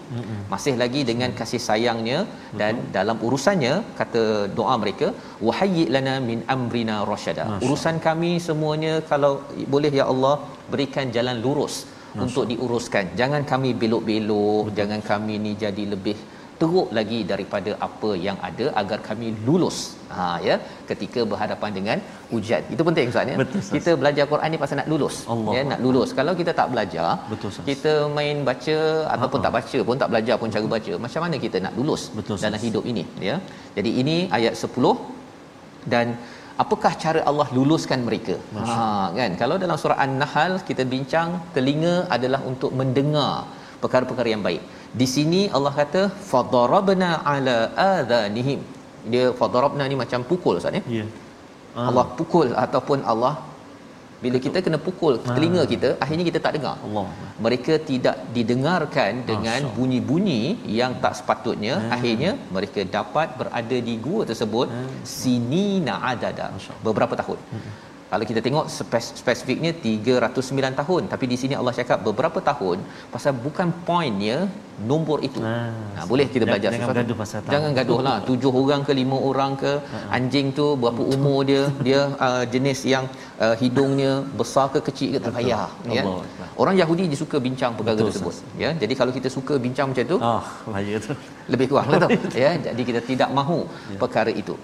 Masih 0.53 0.73
lagi 0.81 1.03
dengan 1.11 1.31
kasih 1.39 1.61
sayangnya 1.67 2.19
dan 2.61 2.83
dalam 2.97 3.17
urusannya 3.27 3.73
kata 3.99 4.23
doa 4.59 4.75
mereka 4.83 5.07
wahayyi 5.47 5.85
lana 5.95 6.15
min 6.29 6.41
amrina 6.55 6.97
rasyada 7.13 7.45
urusan 7.65 7.97
kami 8.07 8.31
semuanya 8.49 8.93
kalau 9.13 9.33
boleh 9.75 9.93
ya 10.01 10.07
Allah 10.13 10.35
berikan 10.73 11.07
jalan 11.17 11.39
lurus 11.45 11.77
untuk 12.25 12.45
diuruskan. 12.51 13.05
Jangan 13.19 13.41
kami 13.53 13.69
belok-belok 13.81 14.65
jangan 14.79 15.01
kami 15.11 15.35
ni 15.45 15.51
jadi 15.63 15.83
lebih 15.95 16.17
teruk 16.61 16.89
lagi 16.97 17.19
daripada 17.31 17.71
apa 17.87 18.09
yang 18.25 18.37
ada 18.47 18.65
agar 18.81 18.99
kami 19.07 19.27
lulus. 19.47 19.77
Ha 20.13 20.25
ya 20.47 20.55
ketika 20.89 21.21
berhadapan 21.31 21.71
dengan 21.77 21.97
ujian. 22.37 22.61
Itu 22.73 22.83
penting 22.87 23.07
ustaz 23.11 23.31
ya. 23.31 23.37
Betul, 23.41 23.61
kita 23.75 23.91
belajar 24.01 24.25
Quran 24.33 24.49
ni 24.53 24.59
pasal 24.63 24.77
nak 24.81 24.89
lulus 24.93 25.15
Allah. 25.33 25.53
ya 25.55 25.61
nak 25.71 25.79
lulus. 25.85 26.09
Kalau 26.19 26.33
kita 26.41 26.51
tak 26.59 26.67
belajar 26.73 27.07
Betul, 27.31 27.51
kita 27.69 27.93
main 28.17 28.37
baca 28.49 28.77
ataupun 29.15 29.39
tak 29.45 29.53
baca 29.57 29.79
pun 29.89 29.97
tak 30.03 30.11
belajar 30.13 30.35
pun 30.41 30.53
cara 30.55 30.67
baca 30.75 30.93
macam 31.05 31.23
mana 31.25 31.37
kita 31.45 31.59
nak 31.65 31.73
lulus 31.79 32.03
Betul, 32.19 32.37
dalam 32.45 32.61
hidup 32.65 32.85
ini 32.91 33.05
ya? 33.29 33.37
Jadi 33.77 33.93
ini 34.03 34.17
ayat 34.39 34.53
10 34.53 35.89
dan 35.93 36.07
apakah 36.63 36.93
cara 37.03 37.21
Allah 37.29 37.47
luluskan 37.57 38.01
mereka? 38.09 38.35
Ha 38.67 38.75
kan? 39.19 39.31
Kalau 39.41 39.57
dalam 39.63 39.79
surah 39.83 39.99
an-nahl 40.05 40.53
kita 40.69 40.85
bincang 40.93 41.31
telinga 41.57 41.95
adalah 42.17 42.41
untuk 42.51 42.73
mendengar 42.81 43.31
perkara-perkara 43.83 44.29
yang 44.35 44.43
baik 44.47 44.63
di 44.99 45.07
sini 45.15 45.41
Allah 45.57 45.73
kata 45.81 46.01
fadarabna 46.31 47.09
ala 47.33 47.57
adhanihim 47.91 48.59
dia 49.13 49.25
fadarabna 49.39 49.83
ni 49.91 49.95
macam 50.03 50.21
pukul 50.31 50.57
ustaz 50.61 50.77
ya 50.79 50.83
Ya. 50.99 51.05
Ah. 51.79 51.85
Allah 51.89 52.05
pukul 52.19 52.47
ataupun 52.65 52.99
Allah 53.11 53.33
bila 54.23 54.37
kita 54.45 54.59
kena 54.65 54.77
pukul 54.87 55.13
telinga 55.35 55.61
kita 55.71 55.89
akhirnya 56.03 56.25
kita 56.29 56.39
tak 56.45 56.53
dengar 56.57 56.73
Allah. 56.87 57.05
mereka 57.45 57.73
tidak 57.89 58.15
didengarkan 58.35 59.11
dengan 59.29 59.61
bunyi-bunyi 59.77 60.41
yang 60.79 60.91
tak 61.03 61.13
sepatutnya 61.19 61.75
Hmm. 61.81 61.93
akhirnya 61.95 62.31
mereka 62.55 62.81
dapat 62.97 63.27
berada 63.39 63.77
di 63.87 63.95
gua 64.05 64.21
tersebut 64.31 64.67
sinina 65.15 65.95
adada 66.11 66.47
Masya. 66.57 66.73
beberapa 66.87 67.15
tahun 67.21 67.39
kalau 68.11 68.25
kita 68.27 68.39
tengok 68.45 68.65
spes- 68.69 69.13
spesifiknya 69.15 69.71
309 69.75 70.75
tahun. 70.75 71.01
Tapi 71.07 71.25
di 71.31 71.37
sini 71.41 71.53
Allah 71.55 71.71
cakap 71.71 72.03
beberapa 72.03 72.39
tahun 72.41 72.77
pasal 73.07 73.31
bukan 73.45 73.67
poinnya 73.87 74.39
nombor 74.83 75.17
itu. 75.27 75.39
Ah, 75.41 75.71
nah, 75.95 76.05
boleh 76.09 76.25
kita 76.27 76.43
belajar 76.43 76.69
jangan 76.69 76.81
sesuatu. 76.81 76.99
gaduh 76.99 77.17
pasal 77.21 77.39
tahun. 77.39 77.53
jangan 77.53 77.71
gaduh 77.79 77.99
lah. 78.07 78.17
Tujuh 78.29 78.51
orang 78.53 78.81
ke 78.83 78.91
lima 78.91 79.17
orang 79.21 79.51
ke 79.55 79.71
anjing 80.11 80.47
tu 80.51 80.65
berapa 80.75 81.01
umur 81.15 81.39
dia 81.49 81.63
dia 81.87 82.01
uh, 82.27 82.43
jenis 82.53 82.79
yang 82.85 83.05
uh, 83.39 83.55
hidungnya 83.55 84.11
besar 84.35 84.67
ke 84.75 84.79
kecil 84.81 85.09
ke 85.15 85.19
tak 85.23 85.33
payah 85.37 85.65
ya. 85.87 86.03
Allah 86.03 86.25
orang 86.57 86.75
Yahudi 86.81 87.03
dia 87.07 87.19
suka 87.23 87.37
bincang 87.39 87.71
perkara 87.79 87.95
Betul, 87.95 88.09
tersebut 88.11 88.35
ya. 88.59 88.69
Jadi 88.75 88.93
kalau 88.93 89.13
kita 89.13 89.29
suka 89.29 89.55
bincang 89.57 89.87
macam 89.93 90.05
tu 90.05 90.17
Ah, 90.21 90.43
bahaya 90.67 90.97
tu. 90.99 91.13
lebih 91.47 91.65
kurang 91.71 91.87
lah 91.93 91.99
tu 92.03 92.09
ya. 92.43 92.51
Jadi 92.59 92.81
kita 92.83 92.99
tidak 93.05 93.29
mahu 93.31 93.59
perkara 93.95 94.33
itu 94.33 94.55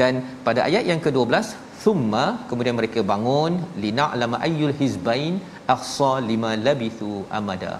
dan 0.00 0.12
pada 0.46 0.60
ayat 0.68 0.84
yang 0.90 1.00
ke-12 1.06 1.48
thumma 1.84 2.24
kemudian 2.50 2.76
mereka 2.80 3.00
bangun 3.12 3.54
lina'lama 3.84 4.36
ayyul 4.46 4.74
hizbain 4.80 5.34
ahsa 5.74 6.12
lima 6.30 6.52
labithu 6.66 7.10
amada. 7.38 7.74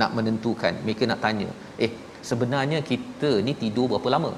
Nak 0.00 0.10
menentukan 0.18 0.74
mereka 0.84 1.04
nak 1.10 1.20
tanya 1.24 1.48
eh 1.86 1.90
sebenarnya 2.30 2.78
kita 2.90 3.30
ni 3.46 3.54
tidur 3.62 3.86
berapa 3.92 4.10
lama? 4.16 4.32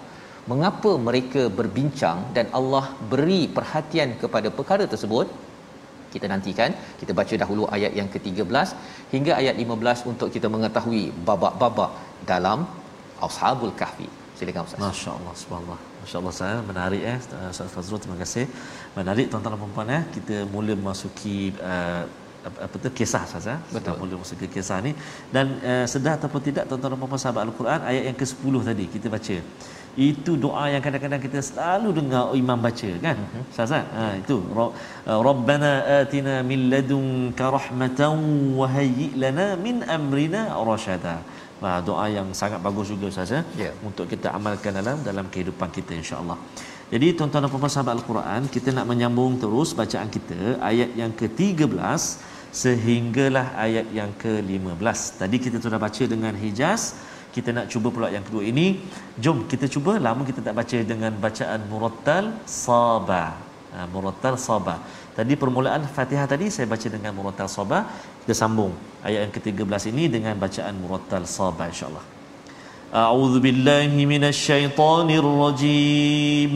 Mengapa 0.50 0.90
mereka 1.08 1.42
berbincang 1.58 2.18
dan 2.36 2.46
Allah 2.58 2.84
beri 3.12 3.42
perhatian 3.56 4.10
kepada 4.22 4.48
perkara 4.58 4.84
tersebut? 4.92 5.26
Kita 6.14 6.26
nantikan 6.32 6.70
kita 7.00 7.12
baca 7.20 7.34
dahulu 7.42 7.64
ayat 7.76 7.92
yang 7.98 8.08
ke-13 8.14 8.68
hingga 9.14 9.32
ayat 9.40 9.54
15 9.64 10.10
untuk 10.12 10.28
kita 10.36 10.48
mengetahui 10.54 11.02
babak-babak 11.28 11.90
dalam 12.30 12.60
Ashabul 13.26 13.74
Kahfi. 13.80 14.08
Silakan 14.38 14.62
ustaz. 14.68 14.80
Masya 14.86 15.10
Allah, 15.18 15.34
subhanallah. 15.42 15.80
Masya 16.06 16.18
Allah 16.22 16.34
saya 16.38 16.56
menarik 16.62 17.02
eh 17.12 17.18
Ustaz 17.52 17.72
Fazrul 17.74 17.98
terima 18.02 18.18
kasih. 18.22 18.44
Menarik 18.98 19.26
tuan-tuan 19.30 19.58
dan 19.58 19.72
puan 19.76 19.88
eh 19.96 20.02
kita 20.14 20.36
mula 20.52 20.72
memasuki 20.80 21.50
uh, 21.70 22.02
apa, 22.66 22.76
tu 22.82 22.90
kisah 22.98 23.24
saja. 23.32 23.54
Kita 23.72 23.90
mula 23.98 24.14
memasuki 24.14 24.46
kisah 24.56 24.78
ni 24.86 24.92
dan 25.34 25.46
uh, 25.70 25.82
sedar 25.92 26.14
ataupun 26.18 26.40
tidak 26.48 26.64
tuan-tuan 26.70 26.94
dan 26.94 27.00
puan 27.02 27.20
sahabat 27.24 27.42
Al-Quran 27.48 27.80
ayat 27.90 28.02
yang 28.08 28.18
ke-10 28.22 28.54
tadi 28.70 28.84
kita 28.94 29.06
baca. 29.16 29.36
Itu 30.10 30.32
doa 30.44 30.64
yang 30.74 30.82
kadang-kadang 30.86 31.20
kita 31.26 31.42
selalu 31.48 31.88
dengar 31.98 32.24
imam 32.42 32.58
baca 32.66 32.90
kan? 33.06 33.16
Mhm. 33.26 33.42
Ustaz 33.50 33.74
uh 33.74 33.82
ha, 33.98 34.04
itu 34.22 34.36
Ra- 34.58 34.74
Rabbana 35.28 35.72
atina 35.98 36.34
min 36.50 36.70
ladunka 36.74 37.50
rahmatan 37.58 38.22
wa 38.60 38.68
hayyi 38.76 39.08
lana 39.24 39.48
min 39.66 39.82
amrina 39.96 40.54
rasyada. 40.70 41.16
Wah, 41.62 41.80
doa 41.80 42.04
yang 42.12 42.28
sangat 42.36 42.60
bagus 42.66 42.92
juga 42.92 43.08
Ustaz 43.08 43.32
ya 43.32 43.40
Ya. 43.56 43.70
untuk 43.88 44.06
kita 44.12 44.28
amalkan 44.38 44.76
dalam 44.76 45.00
dalam 45.00 45.26
kehidupan 45.32 45.68
kita 45.72 45.96
insya-Allah. 45.96 46.36
Jadi 46.92 47.06
tuan-tuan 47.18 47.42
dan 47.44 47.50
puan 47.50 47.66
sahabat 47.66 47.98
Al-Quran, 47.98 48.42
kita 48.46 48.70
nak 48.76 48.86
menyambung 48.90 49.40
terus 49.42 49.74
bacaan 49.74 50.06
kita 50.16 50.60
ayat 50.70 50.90
yang 51.00 51.10
ke-13 51.20 51.74
sehinggalah 52.54 53.46
ayat 53.66 53.86
yang 53.98 54.10
ke-15. 54.22 54.98
Tadi 55.20 55.36
kita 55.44 55.56
sudah 55.64 55.80
baca 55.82 56.04
dengan 56.06 56.34
Hijaz, 56.42 56.94
kita 57.34 57.52
nak 57.56 57.66
cuba 57.72 57.88
pula 57.92 58.08
yang 58.08 58.24
kedua 58.24 58.44
ini. 58.52 58.80
Jom 59.18 59.44
kita 59.50 59.66
cuba, 59.68 59.98
lama 59.98 60.22
kita 60.28 60.40
tak 60.46 60.54
baca 60.60 60.78
dengan 60.92 61.12
bacaan 61.24 61.60
murattal 61.72 62.24
Saba. 62.46 63.45
Ha, 63.75 63.87
murattal 63.87 64.35
Saba. 64.35 64.83
Tadi 65.15 65.39
permulaan 65.39 65.87
Fatihah 65.87 66.27
tadi 66.27 66.51
saya 66.51 66.67
baca 66.67 66.87
dengan 66.91 67.15
murattal 67.15 67.47
Saba. 67.47 67.87
Kita 68.23 68.35
sambung 68.35 68.75
ayat 69.03 69.29
yang 69.29 69.33
ke-13 69.35 69.95
ini 69.95 70.11
dengan 70.11 70.35
bacaan 70.35 70.75
murattal 70.75 71.23
Saba 71.23 71.71
insya-Allah. 71.71 72.19
أعوذ 72.91 73.39
بالله 73.39 73.95
من 74.03 74.27
الشيطان 74.27 75.07
الرجيم 75.07 76.53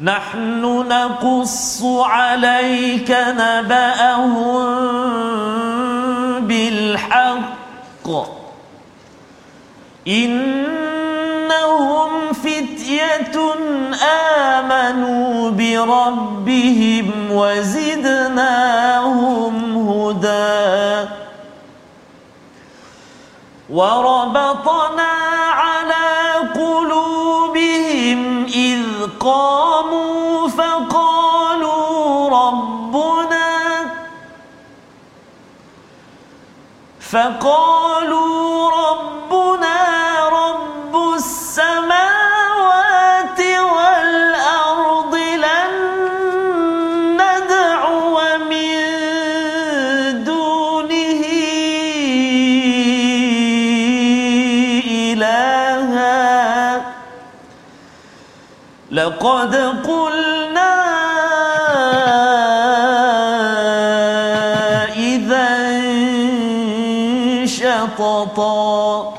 نحن 0.00 0.62
نقص 0.88 1.84
عليك 1.84 3.10
نبأهم 3.12 4.64
بالحق 6.48 8.04
إنهم 10.08 12.10
فتية 12.32 13.36
آمنوا 14.03 15.49
بربهم 15.51 17.11
وزدناهم 17.31 18.75
هدى. 19.89 21.07
وربطنا 23.69 25.11
على 25.51 26.33
قلوبهم 26.55 28.45
إذ 28.45 28.83
قاموا 29.19 30.47
فقالوا 30.47 32.29
ربنا 32.29 33.47
فقالوا 36.99 38.71
ربنا 38.71 38.96
لقد 59.17 59.55
قلنا 59.87 60.73
إذا 64.93 65.47
شططا 67.45 69.13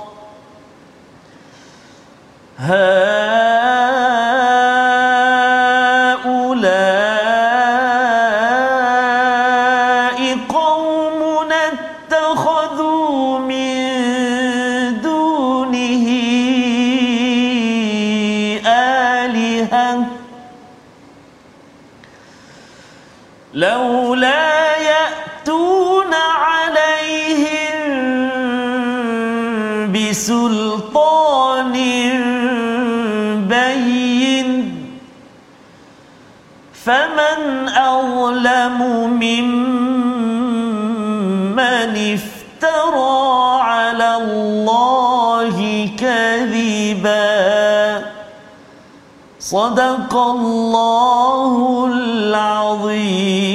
صدق 49.47 50.13
الله 50.35 51.53
العظيم 51.93 53.53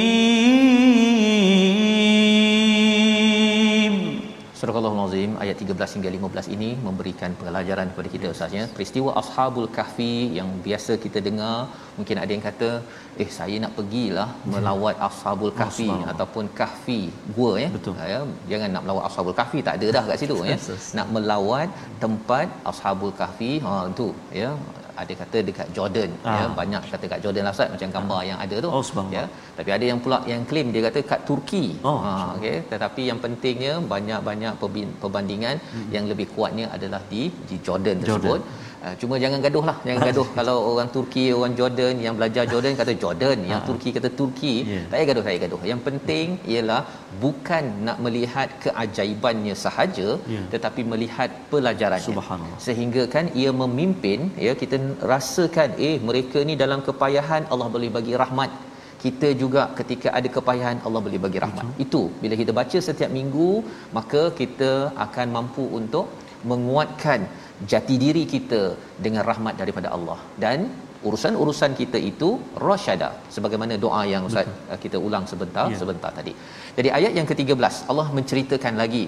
Surah 4.59 4.75
Al-Azim 4.79 5.31
ayat 5.43 5.55
13 5.63 5.93
hingga 5.95 6.09
15 6.15 6.55
ini 6.55 6.69
memberikan 6.87 7.31
pelajaran 7.41 7.87
kepada 7.91 8.09
kita 8.13 8.25
Ustaz 8.33 8.51
ya. 8.57 8.63
Peristiwa 8.75 9.11
Ashabul 9.21 9.69
Kahfi 9.77 10.13
yang 10.37 10.49
biasa 10.65 10.91
kita 11.05 11.19
dengar, 11.27 11.55
mungkin 11.97 12.17
ada 12.23 12.31
yang 12.35 12.43
kata, 12.47 12.69
"Eh, 13.23 13.29
saya 13.37 13.55
nak 13.63 13.71
pergilah 13.77 14.27
melawat 14.53 14.95
Ashabul 15.07 15.53
Kahfi 15.61 15.87
Subhanallah. 15.87 16.11
ataupun 16.13 16.45
Kahfi 16.59 17.01
gua 17.37 17.51
ya." 17.63 17.69
Betul. 17.77 17.95
Ya, 18.13 18.19
jangan 18.51 18.69
nak 18.75 18.83
melawat 18.85 19.03
Ashabul 19.09 19.37
Kahfi, 19.39 19.59
tak 19.69 19.75
ada 19.79 19.87
dah 19.97 20.03
kat 20.09 20.17
situ 20.23 20.37
ya. 20.49 20.51
Yes, 20.51 20.67
yes. 20.73 20.85
Nak 20.99 21.07
melawat 21.15 21.69
tempat 22.03 22.47
Ashabul 22.73 23.15
Kahfi, 23.21 23.51
ha 23.65 23.73
tu 24.01 24.09
ya. 24.41 24.51
ada 25.02 25.12
kata 25.22 25.38
dekat 25.48 25.68
Jordan 25.76 26.10
Ah. 26.30 26.34
ya, 26.38 26.44
banyak 26.60 26.82
kata 26.92 27.06
kat 27.12 27.20
Jordan 27.24 27.44
lah 27.46 27.54
Ustaz 27.56 27.68
macam 27.74 27.88
gambar 27.96 28.20
yang 28.30 28.38
ada 28.44 28.56
tu. 28.64 28.68
Oh, 28.78 28.82
ya. 29.16 29.24
Tapi 29.58 29.70
ada 29.76 29.84
yang 29.90 29.98
pula 30.04 30.18
yang 30.32 30.42
claim 30.50 30.68
dia 30.74 30.82
kata 30.88 31.00
kat 31.12 31.20
Turki. 31.28 31.64
Oh, 31.90 31.98
ha, 32.04 32.12
okey 32.36 32.56
tetapi 32.72 33.02
yang 33.10 33.18
pentingnya 33.24 33.74
banyak-banyak 33.94 34.54
perbandingan 35.02 35.56
hmm. 35.74 35.88
yang 35.96 36.04
lebih 36.12 36.26
kuatnya 36.34 36.66
adalah 36.76 37.00
di 37.12 37.22
di 37.50 37.58
Jordan 37.66 37.98
tersebut 38.04 38.40
uh, 38.86 38.94
cuma 39.00 39.14
jangan 39.22 39.40
gaduh 39.46 39.64
lah 39.68 39.76
jangan 39.86 40.00
gaduh 40.08 40.26
kalau 40.38 40.56
orang 40.70 40.88
Turki 40.96 41.24
orang 41.38 41.54
Jordan 41.60 41.94
yang 42.06 42.14
belajar 42.18 42.44
Jordan 42.52 42.74
kata 42.80 42.94
Jordan 43.04 43.38
yang 43.52 43.60
Ha. 43.62 43.66
Turki 43.68 43.90
kata 43.96 44.10
Turki 44.20 44.54
Yeah. 44.72 44.84
tak 44.90 44.96
payah 44.96 45.06
gaduh 45.10 45.22
tak 45.24 45.30
payah 45.30 45.42
gaduh 45.44 45.60
yang 45.70 45.80
penting 45.86 46.26
ialah 46.54 46.80
bukan 47.24 47.64
nak 47.88 47.98
melihat 48.06 48.48
keajaibannya 48.66 49.54
sahaja 49.64 50.08
Yeah. 50.34 50.44
tetapi 50.54 50.82
melihat 50.92 51.30
pelajarannya 51.54 52.08
Subhanallah. 52.10 52.60
sehingga 52.66 53.04
kan 53.14 53.26
ia 53.42 53.50
memimpin 53.62 54.20
ya 54.48 54.54
kita 54.62 54.78
rasakan 55.14 55.70
eh 55.88 55.96
mereka 56.10 56.40
ni 56.50 56.56
dalam 56.64 56.82
kepayahan 56.90 57.42
Allah 57.54 57.68
boleh 57.76 57.90
bagi 57.98 58.14
rahmat 58.24 58.52
kita 59.04 59.28
juga 59.40 59.62
ketika 59.78 60.08
ada 60.18 60.28
kepayahan 60.34 60.78
Allah 60.86 61.00
boleh 61.06 61.18
bagi 61.24 61.38
rahmat. 61.42 61.64
Betul. 61.70 61.82
Itu 61.84 62.00
bila 62.22 62.34
kita 62.40 62.52
baca 62.58 62.78
setiap 62.86 63.10
minggu 63.16 63.48
maka 63.98 64.22
kita 64.38 64.70
akan 65.06 65.26
mampu 65.36 65.64
untuk 65.78 66.06
menguatkan 66.52 67.20
jati 67.72 67.94
diri 68.04 68.24
kita 68.34 68.62
dengan 69.04 69.22
rahmat 69.30 69.54
daripada 69.62 69.88
Allah 69.96 70.18
dan 70.44 70.58
urusan-urusan 71.08 71.72
kita 71.80 71.98
itu 72.10 72.28
rasyada 72.68 73.08
sebagaimana 73.34 73.74
doa 73.84 74.02
yang 74.12 74.22
ustaz 74.28 74.48
Betul. 74.50 74.78
kita 74.84 74.96
ulang 75.06 75.24
sebentar 75.32 75.66
Ya. 75.72 75.78
sebentar 75.82 76.10
tadi. 76.18 76.32
Jadi 76.76 76.88
ayat 76.98 77.12
yang 77.18 77.26
ke-13 77.30 77.74
Allah 77.92 78.06
menceritakan 78.18 78.74
lagi 78.82 79.04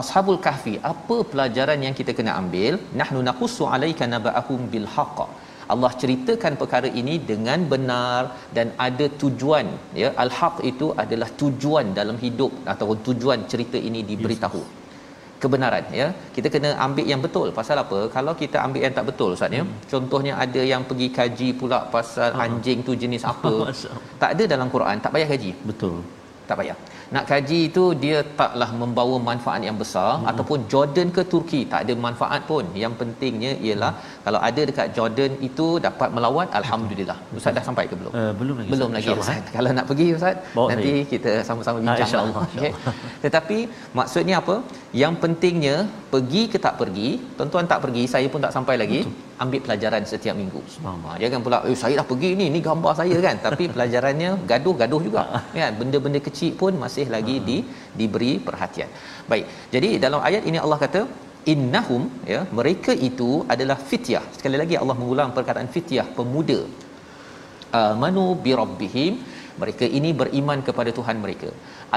Ashabul 0.00 0.40
Kahfi 0.46 0.72
apa 0.92 1.16
pelajaran 1.32 1.80
yang 1.86 1.94
kita 1.98 2.12
kena 2.18 2.32
ambil 2.40 2.72
nahnu 3.00 3.20
naqussu 3.28 3.64
alayka 3.74 4.06
naba'ahum 4.14 4.62
bil 4.72 4.88
haqq 4.96 5.20
Allah 5.74 5.90
ceritakan 6.02 6.52
perkara 6.62 6.88
ini 7.00 7.14
dengan 7.30 7.60
benar 7.72 8.22
dan 8.56 8.66
ada 8.86 9.06
tujuan 9.22 9.66
ya 10.02 10.10
al-haq 10.24 10.56
itu 10.70 10.88
adalah 11.04 11.28
tujuan 11.42 11.86
dalam 12.00 12.18
hidup 12.24 12.52
ataupun 12.72 12.98
tujuan 13.08 13.40
cerita 13.52 13.78
ini 13.88 14.02
diberitahu 14.10 14.60
kebenaran 15.42 15.84
ya. 16.00 16.06
Kita 16.36 16.48
kena 16.54 16.70
ambil 16.86 17.04
yang 17.12 17.20
betul. 17.26 17.48
Pasal 17.58 17.76
apa? 17.84 17.98
Kalau 18.16 18.32
kita 18.42 18.56
ambil 18.66 18.80
yang 18.86 18.94
tak 18.98 19.06
betul 19.10 19.30
ustaz 19.36 19.52
ya 19.58 19.62
Hmm. 19.64 19.74
contohnya 19.92 20.32
ada 20.44 20.62
yang 20.72 20.82
pergi 20.88 21.08
kaji 21.18 21.48
pula 21.60 21.78
pasal 21.94 22.30
Ha. 22.32 22.44
anjing 22.46 22.78
tu 22.88 22.92
jenis 23.02 23.22
apa. 23.32 23.52
Tak 24.22 24.30
ada 24.34 24.44
dalam 24.54 24.68
Quran 24.74 24.96
tak 25.04 25.12
payah 25.14 25.28
kaji 25.32 25.50
Betul. 25.70 25.96
tak 26.48 26.56
payah 26.60 26.76
nak 27.14 27.24
kaji 27.30 27.58
itu 27.68 27.84
dia 28.04 28.16
taklah 28.40 28.70
membawa 28.82 29.16
manfaat 29.28 29.62
yang 29.68 29.78
besar 29.82 30.10
hmm. 30.18 30.30
ataupun 30.30 30.58
Jordan 30.72 31.08
ke 31.16 31.22
Turki 31.32 31.60
tak 31.72 31.80
ada 31.84 31.94
manfaat 32.06 32.40
pun 32.50 32.64
yang 32.82 32.94
pentingnya 33.00 33.52
ialah 33.66 33.92
hmm. 33.94 34.22
kalau 34.26 34.40
ada 34.48 34.62
dekat 34.70 34.88
Jordan 34.96 35.32
itu 35.48 35.66
dapat 35.86 36.08
melawat 36.16 36.48
alhamdulillah 36.60 37.18
ustaz 37.38 37.54
dah 37.58 37.64
sampai 37.68 37.86
ke 37.92 37.96
belum 38.00 38.12
Uh, 38.16 38.32
belum 38.40 38.54
lagi. 38.58 38.70
belum 38.72 38.90
lagi 38.96 39.08
Ustaz. 39.22 39.48
Kalau 39.56 39.70
nak 39.76 39.86
pergi 39.90 40.06
Ustaz, 40.16 40.36
Bawa 40.56 40.68
nanti 40.70 40.92
saya. 40.94 41.10
kita 41.12 41.32
sama-sama 41.48 41.78
Ah, 41.78 41.82
bincang. 41.84 42.00
insyaAllah, 42.06 42.34
lah. 42.44 42.48
Okey. 42.56 42.72
Tetapi 43.24 43.58
maksudnya 43.98 44.36
apa? 44.42 44.56
Yang 45.02 45.14
pentingnya 45.22 45.76
pergi 46.12 46.42
ke 46.52 46.58
tak 46.66 46.74
pergi, 46.80 47.08
tuan-tuan 47.36 47.66
tak 47.72 47.80
pergi, 47.84 48.04
saya 48.14 48.26
pun 48.32 48.40
tak 48.46 48.54
sampai 48.56 48.76
lagi. 48.82 49.00
Betul. 49.04 49.35
Ambil 49.44 49.60
pelajaran 49.66 50.02
setiap 50.12 50.34
minggu. 50.40 50.60
Subhanallah. 50.74 51.14
Ha, 51.16 51.20
jangan 51.22 51.40
pula, 51.46 51.58
eh 51.70 51.76
saya 51.82 51.94
dah 52.00 52.06
pergi 52.10 52.30
ni, 52.40 52.46
ni 52.54 52.60
gambar 52.68 52.92
saya 53.00 53.16
kan. 53.26 53.36
Tapi 53.46 53.64
pelajarannya 53.74 54.30
gaduh-gaduh 54.50 55.00
juga. 55.06 55.22
kan? 55.58 55.72
Benda-benda 55.80 56.20
kecil 56.28 56.52
pun 56.62 56.72
masih 56.84 57.06
lagi 57.14 57.36
di 57.48 57.56
diberi 58.00 58.32
perhatian. 58.48 58.90
Baik. 59.30 59.44
Jadi 59.74 59.90
dalam 60.04 60.20
ayat 60.28 60.42
ini 60.50 60.60
Allah 60.64 60.80
kata 60.84 61.02
innahum 61.52 62.02
ya 62.32 62.40
mereka 62.58 62.92
itu 63.08 63.28
adalah 63.54 63.76
fityah 63.90 64.24
sekali 64.36 64.56
lagi 64.62 64.74
Allah 64.82 64.96
mengulang 65.00 65.30
perkataan 65.36 65.68
fityah 65.74 66.06
pemuda 66.16 66.58
amanu 67.82 68.24
bi 68.44 68.52
rabbihim 68.60 69.12
mereka 69.62 69.84
ini 69.98 70.10
beriman 70.20 70.58
kepada 70.68 70.90
Tuhan 70.98 71.16
mereka. 71.24 71.48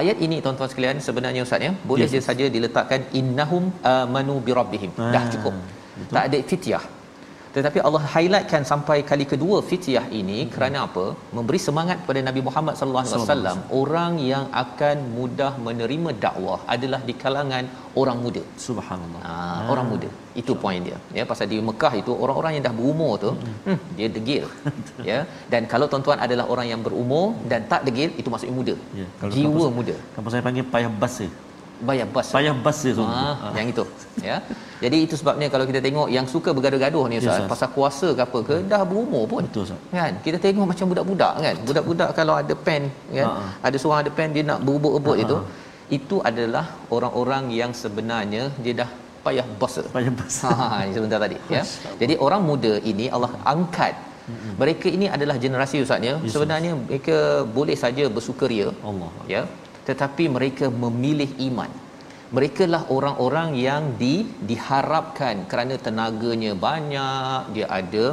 Ayat 0.02 0.18
ini 0.26 0.36
tuan-tuan 0.44 0.70
sekalian 0.72 0.98
sebenarnya 1.08 1.42
ustaz 1.48 1.66
ya, 1.68 1.72
boleh 1.90 2.08
Yes. 2.08 2.24
saja 2.28 2.46
diletakkan 2.56 3.02
innahum 3.20 3.64
amanu 3.94 4.36
bi 4.46 4.52
rabbihim. 4.60 4.92
Ah, 4.96 5.12
Dah 5.16 5.24
cukup. 5.34 5.56
Tak 6.16 6.24
ada 6.30 6.38
fityah. 6.52 6.84
Tetapi 7.56 7.80
Allah 7.88 8.04
highlightkan 8.14 8.64
sampai 8.72 8.98
kali 9.12 9.26
kedua 9.32 9.58
fityah 9.70 10.06
ini 10.20 10.40
hmm. 10.44 10.52
kerana 10.54 10.78
apa? 10.88 11.06
Memberi 11.38 11.60
semangat 11.68 11.98
kepada 12.02 12.22
Nabi 12.30 12.42
Muhammad 12.48 12.74
sallallahu 12.80 13.06
alaihi 13.06 13.24
wasallam 13.26 13.58
orang 13.82 14.14
yang 14.32 14.46
akan 14.64 14.98
mudah 15.18 15.52
menerima 15.68 16.12
dakwah 16.26 16.60
adalah 16.76 17.02
di 17.10 17.16
kalangan 17.24 17.66
orang 18.02 18.18
muda. 18.26 18.44
Subhanallah. 18.68 19.22
Ha, 19.28 19.34
orang 19.74 19.88
muda. 19.92 20.10
Itu 20.42 20.54
poin 20.64 20.80
dia. 20.88 20.98
Ya, 21.18 21.24
pasal 21.32 21.46
di 21.54 21.58
Mekah 21.70 21.94
itu 22.02 22.12
orang-orang 22.24 22.52
yang 22.56 22.64
dah 22.70 22.76
berumur 22.80 23.12
tu, 23.24 23.32
hmm, 23.66 23.80
dia 23.98 24.08
degil. 24.18 24.46
ya. 25.10 25.20
Dan 25.52 25.66
kalau 25.74 25.86
tuan-tuan 25.92 26.22
adalah 26.26 26.46
orang 26.54 26.68
yang 26.72 26.82
berumur 26.86 27.26
dan 27.52 27.66
tak 27.72 27.84
degil, 27.90 28.10
itu 28.22 28.30
maksudnya 28.34 28.56
muda. 28.62 28.76
Ya, 29.02 29.08
kalau 29.20 29.32
Jiwa 29.36 29.50
kampus- 29.50 29.78
muda. 29.80 29.96
Kampus 30.16 30.32
saya 30.36 30.44
panggil 30.48 30.66
payah 30.76 30.92
bas 31.02 31.16
je. 31.24 31.30
Bayar 31.88 32.08
bas. 32.16 32.28
Payah 32.36 32.56
bas 32.66 32.80
tu. 33.00 33.04
Ah, 33.04 33.56
yang 33.58 33.68
itu 33.74 33.84
ya 34.20 34.36
jadi 34.84 34.98
itu 35.06 35.16
sebabnya 35.20 35.48
kalau 35.54 35.66
kita 35.70 35.80
tengok 35.86 36.08
yang 36.16 36.26
suka 36.34 36.50
bergaduh-gaduh 36.58 37.04
ni 37.12 37.16
ustaz 37.22 37.40
Yes, 37.40 37.48
pasal 37.52 37.68
kuasa 37.76 38.08
ke 38.18 38.22
apa 38.28 38.40
ke 38.48 38.56
dah 38.72 38.82
berumur 38.90 39.24
pun 39.32 39.44
Betul, 39.48 39.64
Ustaz. 39.68 39.80
kan 39.96 40.12
kita 40.26 40.38
tengok 40.46 40.66
macam 40.72 40.86
budak-budak 40.92 41.34
kan 41.46 41.56
budak-budak 41.68 42.10
kalau 42.20 42.34
ada 42.42 42.54
pen 42.68 42.84
kan 43.16 43.28
Ha, 43.28 43.32
ha. 43.40 43.46
ada 43.68 43.78
seorang 43.82 44.00
ada 44.04 44.12
pen 44.18 44.30
dia 44.36 44.44
nak 44.52 44.60
berebut-rebut 44.68 45.16
Ha, 45.16 45.20
ha. 45.22 45.26
itu 45.26 45.36
itu 45.98 46.16
adalah 46.30 46.66
orang-orang 46.96 47.44
yang 47.62 47.72
sebenarnya 47.84 48.44
dia 48.64 48.74
dah 48.82 48.90
payah 49.26 49.48
bas 49.62 49.74
Payah 49.96 50.14
bas. 50.20 50.36
Ha, 50.48 50.84
ini 50.86 50.94
sebentar 50.98 51.20
tadi 51.26 51.38
ya. 51.56 51.64
Jadi 52.02 52.14
orang 52.26 52.42
muda 52.50 52.74
ini 52.92 53.08
Allah 53.16 53.32
angkat. 53.54 53.96
Mereka 54.62 54.88
ini 54.98 55.06
adalah 55.16 55.36
generasi 55.44 55.78
ustaz 55.86 56.04
ya. 56.10 56.14
Yes, 56.22 56.34
Sebenarnya 56.36 56.72
mereka 56.78 57.18
boleh 57.58 57.78
saja 57.84 58.04
bersukaria 58.16 58.68
Allah. 58.90 59.10
ya. 59.34 59.42
Tetapi 59.90 60.24
mereka 60.38 60.66
memilih 60.84 61.30
iman. 61.48 61.72
Mereka 62.38 62.64
lah 62.74 62.84
orang-orang 62.96 63.50
yang 63.68 63.84
di 64.02 64.16
diharapkan 64.50 65.36
kerana 65.52 65.76
tenaganya 65.86 66.52
banyak, 66.68 67.40
dia 67.56 67.68
ada 67.80 68.06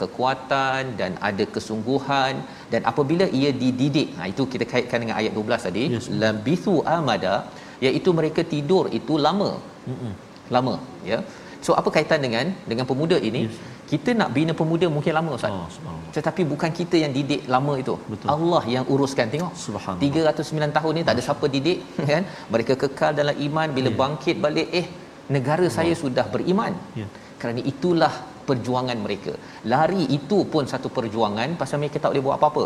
kekuatan 0.00 0.94
dan 1.00 1.12
ada 1.28 1.44
kesungguhan 1.54 2.34
dan 2.72 2.80
apabila 2.90 3.26
ia 3.40 3.50
dididik. 3.62 4.08
Ha 4.18 4.30
itu 4.32 4.42
kita 4.52 4.64
kaitkan 4.72 5.02
dengan 5.02 5.18
ayat 5.20 5.32
12 5.38 5.66
tadi. 5.68 5.84
Yes. 5.94 6.06
Labithu 6.22 6.76
amada 6.98 7.34
iaitu 7.86 8.10
mereka 8.18 8.40
tidur 8.54 8.84
itu 8.98 9.14
lama 9.26 9.50
Mm-mm. 9.90 10.12
lama 10.54 10.74
ya 11.10 11.18
so 11.64 11.72
apa 11.80 11.88
kaitan 11.96 12.20
dengan 12.26 12.46
dengan 12.70 12.86
pemuda 12.90 13.18
ini 13.30 13.42
Yes. 13.48 13.58
Kita 13.90 14.10
nak 14.20 14.28
bina 14.36 14.52
pemuda 14.60 14.86
mungkin 14.96 15.12
lama 15.18 15.30
ustaz. 15.38 15.52
Oh, 15.54 15.68
tetapi 16.16 16.42
bukan 16.52 16.70
kita 16.78 16.96
yang 17.04 17.12
didik 17.18 17.42
lama 17.54 17.72
itu. 17.82 17.94
Betul. 18.12 18.28
Allah 18.34 18.62
yang 18.74 18.84
uruskan. 18.94 19.26
Tengok. 19.34 19.52
Subhanallah. 19.66 20.34
309 20.70 20.76
tahun 20.78 20.92
ni 20.98 21.02
tak 21.08 21.14
ada 21.16 21.22
siapa 21.28 21.46
didik 21.54 21.78
kan? 22.12 22.22
Mereka 22.54 22.74
kekal 22.84 23.12
dalam 23.20 23.36
iman. 23.48 23.68
Bila 23.78 23.90
Ya. 23.92 23.96
bangkit 24.02 24.36
balik 24.46 24.68
eh 24.80 24.86
negara 25.36 25.66
saya 25.78 25.94
sudah 26.04 26.26
beriman. 26.34 26.74
Ya. 27.02 27.08
kerana 27.42 27.60
itulah 27.72 28.12
perjuangan 28.48 28.98
mereka. 29.04 29.32
Lari 29.72 30.04
itu 30.16 30.38
pun 30.52 30.64
satu 30.72 30.88
perjuangan 30.96 31.48
pasal 31.60 31.76
mereka 31.82 31.98
tak 32.02 32.10
boleh 32.12 32.22
buat 32.26 32.36
apa-apa. 32.38 32.64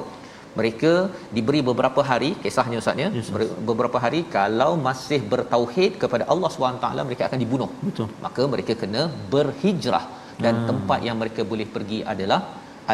Mereka 0.59 0.93
diberi 1.37 1.61
beberapa 1.69 2.01
hari 2.11 2.29
kisahnya 2.43 2.79
ustaz 2.83 3.01
ya? 3.03 3.09
Yes. 3.16 3.29
Ber- 3.35 3.57
beberapa 3.69 3.99
hari 4.05 4.21
kalau 4.37 4.71
masih 4.87 5.19
bertauhid 5.33 5.93
kepada 6.03 6.25
Allah 6.33 6.51
SWT 6.55 6.87
mereka 7.09 7.23
akan 7.29 7.39
dibunuh. 7.45 7.71
Betul. 7.89 8.07
maka 8.27 8.43
mereka 8.55 8.73
kena 8.83 9.03
berhijrah 9.35 10.05
dan 10.45 10.55
Hmm. 10.57 10.66
tempat 10.70 11.01
yang 11.09 11.16
mereka 11.22 11.43
boleh 11.53 11.66
pergi 11.76 12.01
adalah 12.12 12.41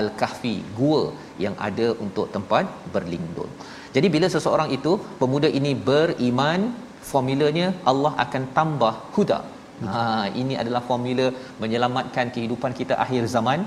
al-kahfi 0.01 0.55
gua 0.79 1.03
yang 1.45 1.55
ada 1.69 1.87
untuk 2.05 2.27
tempat 2.37 2.65
berlindung. 2.95 3.51
Jadi 3.97 4.09
bila 4.15 4.27
seseorang 4.35 4.71
itu 4.77 4.93
pemuda 5.21 5.49
ini 5.59 5.73
beriman 5.89 6.61
formulanya 7.11 7.67
Allah 7.91 8.13
akan 8.25 8.43
tambah 8.59 8.95
huda. 9.17 9.39
Ha 9.87 10.03
ini 10.41 10.55
adalah 10.63 10.83
formula 10.91 11.27
menyelamatkan 11.63 12.27
kehidupan 12.35 12.73
kita 12.81 12.95
akhir 13.05 13.23
zaman. 13.37 13.61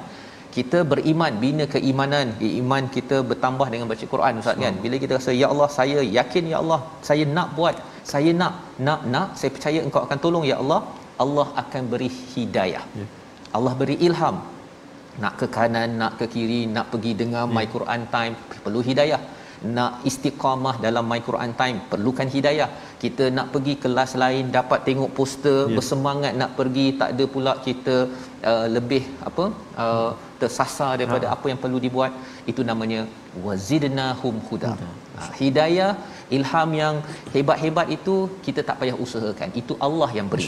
Kita 0.56 0.80
beriman 0.92 1.34
bina 1.44 1.66
keimanan. 1.74 2.28
Iman 2.62 2.84
kita 2.96 3.18
bertambah 3.30 3.68
dengan 3.74 3.88
baca 3.92 4.06
Quran 4.14 4.40
ustaz 4.42 4.58
kan? 4.66 4.76
Bila 4.86 4.96
kita 5.04 5.14
rasa 5.20 5.32
ya 5.42 5.48
Allah 5.54 5.70
saya 5.80 6.00
yakin 6.20 6.46
ya 6.54 6.58
Allah 6.64 6.80
saya 7.10 7.24
nak 7.36 7.50
buat 7.58 7.76
saya 8.14 8.32
nak 8.42 8.54
nak 8.88 9.02
nak 9.14 9.28
saya 9.40 9.52
percaya 9.56 9.80
engkau 9.88 10.02
akan 10.06 10.20
tolong 10.26 10.46
ya 10.52 10.58
Allah 10.64 10.80
Allah 11.26 11.48
akan 11.64 11.84
beri 11.94 12.10
hidayah. 12.34 12.84
Ya. 13.00 13.06
Allah 13.58 13.74
beri 13.82 13.98
ilham 14.08 14.38
nak 15.24 15.34
ke 15.40 15.46
kanan 15.56 15.90
nak 16.02 16.14
ke 16.20 16.26
kiri 16.34 16.62
nak 16.76 16.86
pergi 16.94 17.12
dengar 17.22 17.46
Ya. 17.48 17.54
my 17.58 17.66
Quran 17.76 18.02
time 18.16 18.34
perlu 18.66 18.82
hidayah 18.90 19.22
nak 19.76 19.94
istiqamah 20.10 20.74
dalam 20.86 21.06
my 21.12 21.18
Quran 21.28 21.52
time 21.62 21.78
perlukan 21.92 22.28
hidayah 22.36 22.68
kita 23.04 23.26
nak 23.38 23.48
pergi 23.54 23.74
kelas 23.84 24.12
lain 24.24 24.46
dapat 24.58 24.80
tengok 24.88 25.12
poster 25.18 25.60
Ya. 25.70 25.74
bersemangat 25.78 26.34
nak 26.42 26.52
pergi 26.60 26.86
tak 27.02 27.10
ada 27.16 27.26
pula 27.36 27.54
kita 27.68 27.96
uh, 28.52 28.66
lebih 28.76 29.04
apa 29.30 29.46
uh, 29.84 30.12
tersasar 30.42 30.92
daripada 31.02 31.26
Ha. 31.30 31.34
apa 31.36 31.46
yang 31.52 31.60
perlu 31.64 31.80
dibuat 31.86 32.12
itu 32.52 32.62
namanya 32.72 33.02
wazidnahum 33.48 34.36
huda 34.50 34.72
ha, 34.78 35.22
hidayah 35.40 35.92
ilham 36.38 36.70
yang 36.82 36.96
hebat-hebat 37.36 37.88
itu 37.98 38.16
kita 38.46 38.62
tak 38.70 38.78
payah 38.82 38.98
usahakan. 39.06 39.50
Itu 39.62 39.76
Allah 39.88 40.10
yang 40.20 40.30
beri. 40.34 40.48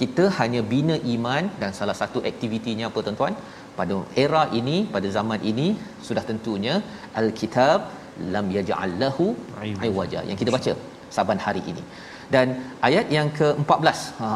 Kita 0.00 0.24
hanya 0.38 0.60
bina 0.72 0.96
iman 1.14 1.44
dan 1.60 1.70
salah 1.78 1.96
satu 2.02 2.20
aktivitinya 2.30 2.86
apa 2.90 3.00
tuan-tuan? 3.06 3.34
Pada 3.78 3.96
era 4.24 4.42
ini 4.60 4.76
pada 4.94 5.08
zaman 5.16 5.40
ini 5.50 5.66
sudah 6.06 6.24
tentunya 6.30 6.74
al-kitab 7.20 7.80
lam 8.34 8.46
yaj'al 8.56 8.92
lahu 9.02 9.26
Iwaja. 9.68 9.84
iwaja 9.88 10.20
yang 10.28 10.38
kita 10.40 10.50
baca 10.56 10.72
saban 11.16 11.40
hari 11.46 11.62
ini. 11.72 11.84
Dan 12.34 12.46
ayat 12.88 13.06
yang 13.16 13.28
ke-14. 13.38 13.98
Ha 14.20 14.28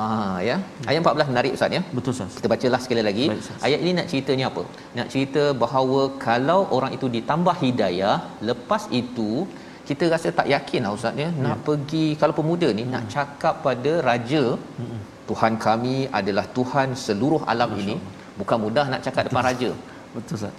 ya. 0.48 0.56
Ayat 0.90 1.00
14 1.02 1.30
menarik 1.32 1.52
ustaz 1.56 1.76
ya? 1.76 1.82
Betul 1.96 2.12
Ustaz. 2.14 2.34
kita 2.38 2.48
bacalah 2.54 2.80
sekali 2.84 3.02
lagi. 3.08 3.26
Baik, 3.32 3.46
ayat 3.66 3.78
ini 3.84 3.92
nak 3.98 4.08
ceritanya 4.12 4.46
apa? 4.50 4.62
Nak 4.98 5.08
cerita 5.12 5.44
bahawa 5.62 6.00
kalau 6.26 6.60
orang 6.78 6.92
itu 6.96 7.08
ditambah 7.16 7.56
hidayah 7.64 8.16
lepas 8.50 8.84
itu 9.00 9.30
kita 9.88 10.04
rasa 10.14 10.28
tak 10.38 10.48
yakin 10.54 10.80
lah 10.84 10.92
ustaz 10.98 11.22
ya. 11.22 11.28
Nak 11.44 11.58
pergi 11.66 12.04
kalau 12.20 12.34
pemuda 12.38 12.68
ni 12.78 12.84
nak 12.94 13.04
cakap 13.14 13.54
pada 13.66 13.92
raja 14.08 14.42
Tuhan 15.28 15.52
kami 15.66 15.96
adalah 16.18 16.46
Tuhan 16.56 16.88
seluruh 17.04 17.42
alam 17.52 17.70
ini 17.82 17.96
bukan 18.40 18.58
mudah 18.64 18.86
nak 18.92 19.00
cakap 19.06 19.22
depan 19.28 19.44
raja. 19.50 19.70
Betul 20.14 20.36
Ustaz. 20.38 20.54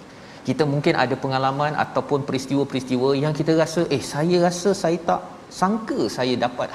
kita 0.48 0.64
mungkin 0.72 0.94
ada 1.02 1.14
pengalaman 1.22 1.72
ataupun 1.84 2.20
peristiwa-peristiwa 2.28 3.08
yang 3.22 3.34
kita 3.38 3.52
rasa 3.62 3.82
eh 3.96 4.02
saya 4.12 4.36
rasa 4.46 4.70
saya 4.82 4.98
tak 5.08 5.22
sangka 5.60 6.00
saya 6.16 6.34
dapat 6.44 6.70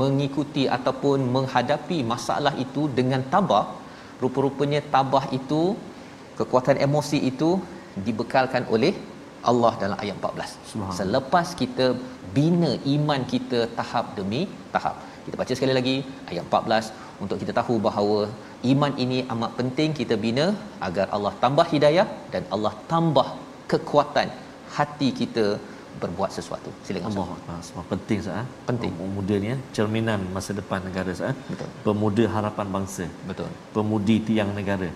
mengikuti 0.00 0.64
ataupun 0.76 1.18
menghadapi 1.34 1.98
masalah 2.12 2.54
itu 2.64 2.82
dengan 2.98 3.22
tabah. 3.34 3.66
Rupa-rupanya 4.22 4.80
tabah 4.94 5.24
itu 5.38 5.62
kekuatan 6.38 6.76
emosi 6.86 7.18
itu 7.30 7.50
dibekalkan 8.06 8.64
oleh 8.74 8.92
Allah 9.52 9.72
dalam 9.82 9.98
ayat 10.04 10.16
14 10.20 10.54
Subhanallah. 10.70 10.96
selepas 11.00 11.46
kita 11.60 11.86
bina 12.38 12.70
iman 12.94 13.20
kita 13.34 13.60
tahap 13.78 14.06
demi 14.18 14.42
tahap 14.74 14.96
kita 15.26 15.36
baca 15.42 15.52
sekali 15.58 15.74
lagi 15.78 15.96
ayat 16.30 16.42
14 16.48 17.22
untuk 17.24 17.36
kita 17.42 17.52
tahu 17.60 17.76
bahawa 17.88 18.18
iman 18.72 18.92
ini 19.04 19.18
amat 19.34 19.52
penting 19.60 19.90
kita 20.00 20.14
bina 20.26 20.46
agar 20.88 21.06
Allah 21.16 21.32
tambah 21.44 21.66
hidayah 21.74 22.06
dan 22.34 22.42
Allah 22.56 22.72
tambah 22.92 23.26
kekuatan 23.72 24.28
hati 24.76 25.08
kita 25.20 25.46
berbuat 26.02 26.30
sesuatu. 26.36 26.70
Silakan 26.86 27.08
Allah. 27.10 27.26
Akbar. 27.34 27.58
Semua 27.66 27.84
penting 27.92 28.18
Ustaz. 28.22 28.40
eh. 28.40 28.46
Penting. 28.68 28.90
Pemuda 29.00 29.34
ni 29.42 29.48
eh, 29.54 29.60
cerminan 29.76 30.20
masa 30.34 30.52
depan 30.58 30.80
negara 30.88 31.08
Ustaz. 31.16 31.30
eh. 31.32 31.36
Betul. 31.50 31.68
Pemuda 31.86 32.24
harapan 32.34 32.66
bangsa. 32.74 33.04
Betul. 33.30 33.48
Pemudi 33.76 34.16
tiang 34.28 34.50
negara. 34.58 34.88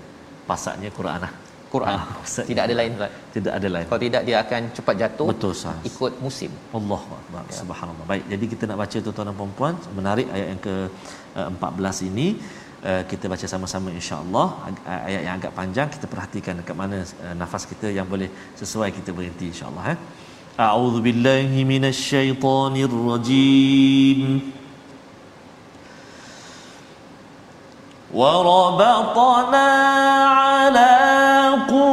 Pasaknya 0.50 0.90
Quran 0.98 1.18
lah. 1.24 1.32
Quran. 1.73 1.97
Ah, 1.99 2.03
Ustaz. 2.25 2.45
Tidak 2.49 2.63
ada 2.67 2.73
lain 2.79 2.91
Ustaz. 2.97 3.11
Tidak 3.35 3.53
ada 3.57 3.67
lain. 3.75 3.85
Kalau 3.89 4.01
tidak 4.07 4.21
dia 4.27 4.37
akan 4.43 4.61
cepat 4.77 4.95
jatuh 5.01 5.27
Betul 5.31 5.51
Ustaz. 5.57 5.87
ikut 5.89 6.13
musim. 6.25 6.51
Allah 6.77 7.01
Akbar. 7.19 7.43
Ya. 7.49 7.55
Subhanallah. 7.61 8.05
Baik, 8.11 8.23
jadi 8.33 8.45
kita 8.53 8.63
nak 8.69 8.77
baca 8.83 8.97
tuan-tuan 9.05 9.27
dan 9.29 9.35
puan-puan, 9.39 9.73
menarik 9.99 10.27
ayat 10.35 10.47
yang 10.53 10.61
ke-14 10.67 11.97
ini. 12.11 12.27
Uh, 12.85 13.01
kita 13.11 13.25
baca 13.33 13.45
sama-sama 13.49 13.89
insya-Allah 13.99 14.47
Ag- 14.67 14.83
uh, 14.91 15.01
ayat 15.09 15.21
yang 15.25 15.35
agak 15.41 15.51
panjang 15.59 15.87
kita 15.93 16.05
perhatikan 16.11 16.53
dekat 16.61 16.75
mana 16.81 16.97
uh, 17.01 17.33
nafas 17.39 17.63
kita 17.71 17.87
yang 17.97 18.05
boleh 18.13 18.29
sesuai 18.61 18.89
kita 18.97 19.09
berhenti 19.17 19.45
insya-Allah 19.51 19.85
eh. 19.93 19.97
A'udzu 20.67 20.99
billahi 21.07 21.59
minasyaitonir 21.73 22.93
rajim. 23.09 24.21
وربطنا 28.15 29.67
على 30.39 31.18
我。 31.50 31.89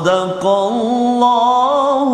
صدق 0.00 0.42
الله 0.70 2.08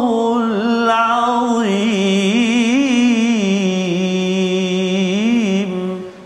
العظيم 4.72 5.70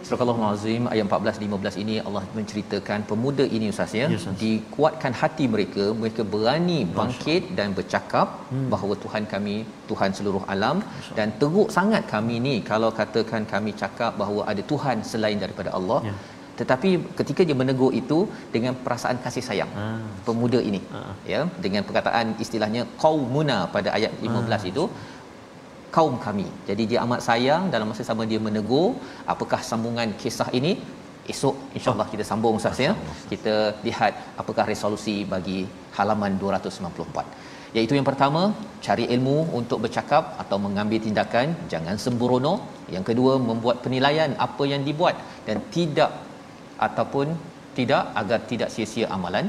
Surah 0.08 0.26
Al-Azim 0.32 0.82
ayat 0.92 1.04
14 1.06 1.40
15 1.46 1.82
ini 1.82 1.94
Allah 2.06 2.22
menceritakan 2.36 3.00
pemuda 3.10 3.44
ini 3.56 3.66
Ustaz 3.72 3.92
ya 4.00 4.06
Ya, 4.12 4.18
Ustaz. 4.20 4.36
dikuatkan 4.42 5.12
hati 5.20 5.44
mereka 5.54 5.84
mereka 6.02 6.22
berani 6.34 6.78
bangkit 6.98 7.42
dan 7.58 7.68
bercakap 7.78 8.28
hmm. 8.52 8.68
bahawa 8.74 8.94
Tuhan 9.04 9.24
kami 9.32 9.56
Tuhan 9.90 10.10
seluruh 10.18 10.42
alam 10.54 10.78
dan 11.18 11.28
teruk 11.42 11.68
sangat 11.78 12.02
kami 12.14 12.36
ni 12.46 12.54
kalau 12.70 12.90
katakan 13.00 13.42
kami 13.54 13.72
cakap 13.82 14.12
bahawa 14.22 14.40
ada 14.52 14.64
Tuhan 14.72 14.96
selain 15.12 15.40
daripada 15.44 15.72
Allah 15.80 16.00
Ya. 16.08 16.14
tetapi 16.59 16.89
ketika 17.19 17.41
dia 17.47 17.57
menegur 17.61 17.91
itu 18.01 18.17
dengan 18.55 18.73
perasaan 18.85 19.17
kasih 19.25 19.43
sayang 19.49 19.71
Ah. 19.83 19.99
pemuda 20.27 20.59
ini 20.69 20.81
Ah. 20.99 21.13
ya 21.33 21.41
dengan 21.65 21.83
perkataan 21.87 22.35
istilahnya 22.45 22.83
qaumuna 23.03 23.57
pada 23.75 23.89
ayat 23.97 24.11
15 24.25 24.63
itu 24.71 24.85
kaum 25.95 26.15
kami. 26.25 26.47
Jadi 26.69 26.83
dia 26.91 26.99
amat 27.05 27.21
sayang 27.27 27.63
dalam 27.73 27.87
masa 27.91 28.03
sama 28.09 28.23
dia 28.31 28.39
menegur 28.47 28.89
apakah 29.33 29.59
sambungan 29.69 30.09
kisah 30.21 30.49
ini 30.59 30.71
esok 31.33 31.55
insyaallah 31.77 32.07
kita 32.13 32.23
sambung 32.29 32.55
Ustaz 32.59 32.79
ya. 32.87 32.91
Kita 33.31 33.55
lihat 33.87 34.13
apakah 34.41 34.63
resolusi 34.71 35.15
bagi 35.33 35.59
halaman 35.97 36.39
294. 36.43 37.25
Iaitu 37.75 37.93
yang 37.97 38.07
pertama, 38.07 38.41
cari 38.85 39.05
ilmu 39.15 39.35
untuk 39.59 39.79
bercakap 39.83 40.23
atau 40.43 40.57
mengambil 40.65 40.99
tindakan, 41.05 41.55
jangan 41.73 41.95
sembrono. 42.05 42.53
Yang 42.95 43.03
kedua, 43.09 43.33
membuat 43.49 43.77
penilaian 43.85 44.31
apa 44.47 44.63
yang 44.71 44.83
dibuat 44.87 45.15
dan 45.47 45.57
tidak 45.75 46.11
ataupun 46.86 47.26
tidak 47.78 48.04
agar 48.20 48.38
tidak 48.50 48.70
sia-sia 48.74 49.06
amalan. 49.16 49.48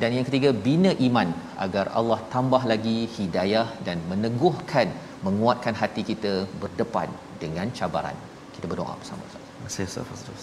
Dan 0.00 0.10
yang 0.16 0.26
ketiga, 0.28 0.50
bina 0.66 0.92
iman 1.08 1.28
agar 1.64 1.86
Allah 1.98 2.20
tambah 2.34 2.62
lagi 2.72 2.98
hidayah 3.16 3.66
dan 3.86 3.98
meneguhkan, 4.10 4.88
menguatkan 5.26 5.74
hati 5.80 6.04
kita 6.10 6.32
berdepan 6.62 7.10
dengan 7.42 7.66
cabaran. 7.78 8.16
Kita 8.54 8.66
berdoa 8.70 8.94
bersama 9.00 9.22
Ustaz. 9.28 9.42
Terima 9.42 9.68
kasih 9.70 9.84
Ustaz 9.90 10.06
Fazrul. 10.12 10.40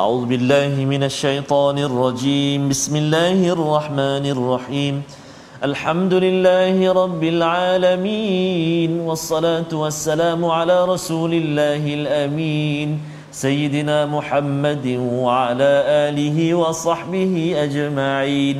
أعوذ 0.00 0.24
بالله 0.24 0.74
من 0.88 1.02
الشيطان 1.04 1.78
الرجيم 1.88 2.60
بسم 2.72 2.94
الله 2.96 3.38
الرحمن 3.56 4.24
الرحيم 4.34 4.94
الحمد 5.68 6.14
لله 6.26 6.76
رب 7.02 7.22
العالمين 7.34 8.90
والصلاة 9.08 9.68
والسلام 9.82 10.40
على 10.44 10.76
رسول 10.84 11.32
الله 11.34 11.84
الأمين 12.00 12.88
سيدنا 13.36 14.06
محمد 14.06 14.86
وعلى 15.24 15.70
آله 16.08 16.38
وصحبه 16.54 17.34
أجمعين 17.64 18.58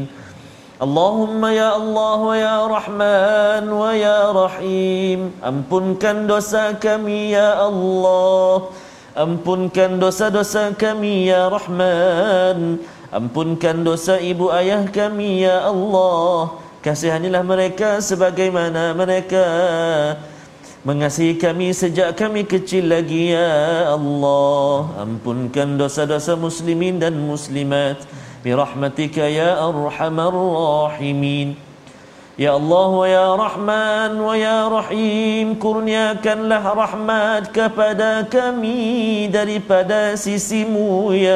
اللهم 0.82 1.42
ya 1.54 1.78
Allah 1.78 2.20
ya 2.34 2.56
Rahman 2.66 3.64
wa 3.70 3.92
ya 3.94 4.34
Rahim 4.34 5.30
ampunkan 5.38 6.26
dosa 6.26 6.74
kami 6.74 7.36
ya 7.36 7.54
Allah 7.54 8.72
ampunkan 9.14 10.00
dosa-dosa 10.00 10.74
kami 10.74 11.30
ya 11.30 11.46
Rahman 11.52 12.82
ampunkan 13.12 13.84
dosa 13.84 14.16
ibu 14.18 14.48
ayah 14.50 14.82
kami 14.88 15.44
ya 15.44 15.68
Allah 15.68 16.56
kasihanilah 16.82 17.44
mereka 17.46 18.00
sebagaimana 18.02 18.96
mereka 18.96 19.44
Mengasihi 20.87 21.35
kami 21.35 21.75
sejak 21.75 22.15
kami 22.15 22.47
kecil 22.47 22.87
lagi 22.87 23.35
ya 23.35 23.91
Allah. 23.91 24.87
Ampunkan 25.03 25.75
dosa-dosa 25.75 26.39
muslimin 26.39 26.95
dan 26.95 27.11
muslimat. 27.27 28.07
Birahmatika 28.39 29.27
ya 29.27 29.59
arhamar 29.67 30.31
rahimin. 30.31 31.59
Ya 32.39 32.55
Allah 32.55 32.87
wa 32.87 33.03
ya 33.03 33.27
Rahman 33.35 34.15
wa 34.15 34.31
ya 34.31 34.71
Rahim 34.71 35.59
Kurniakanlah 35.59 36.63
rahmat 36.63 37.49
kepada 37.49 38.23
kami 38.29 39.25
Daripada 39.27 40.15
sisimu 40.15 41.11
ya 41.11 41.35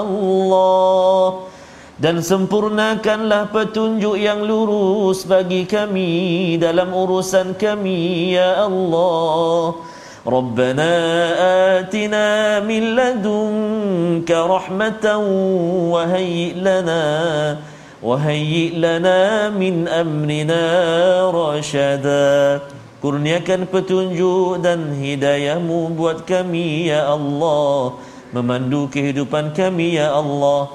Allah 0.00 0.08
Ya 0.08 1.44
Allah 1.44 1.57
Dan 1.97 2.25
sempurnakanlah 2.25 3.53
petunjuk 3.53 4.17
yang 4.17 4.41
lurus 4.41 5.29
bagi 5.29 5.69
kami 5.69 6.57
Dalam 6.57 6.89
urusan 6.89 7.53
kami 7.53 8.33
ya 8.33 8.65
Allah 8.65 9.93
ربنا 10.23 10.91
آتنا 11.83 12.63
من 12.63 12.95
لدنك 12.95 14.31
رحمة 14.31 15.05
وهيئ 15.91 16.55
لنا 16.63 17.03
وهيئ 17.99 18.71
لنا 18.79 19.19
من 19.51 19.83
أمرنا 19.87 20.63
رشدا 21.27 22.63
Kurniakan 23.03 23.67
petunjuk 23.67 24.63
dan 24.63 24.95
hidayahmu 24.95 25.91
buat 25.91 26.23
kami 26.23 26.87
ya 26.87 27.11
Allah 27.11 27.99
Memandu 28.31 28.87
kehidupan 28.87 29.51
kami 29.51 29.99
ya 29.99 30.15
Allah 30.15 30.71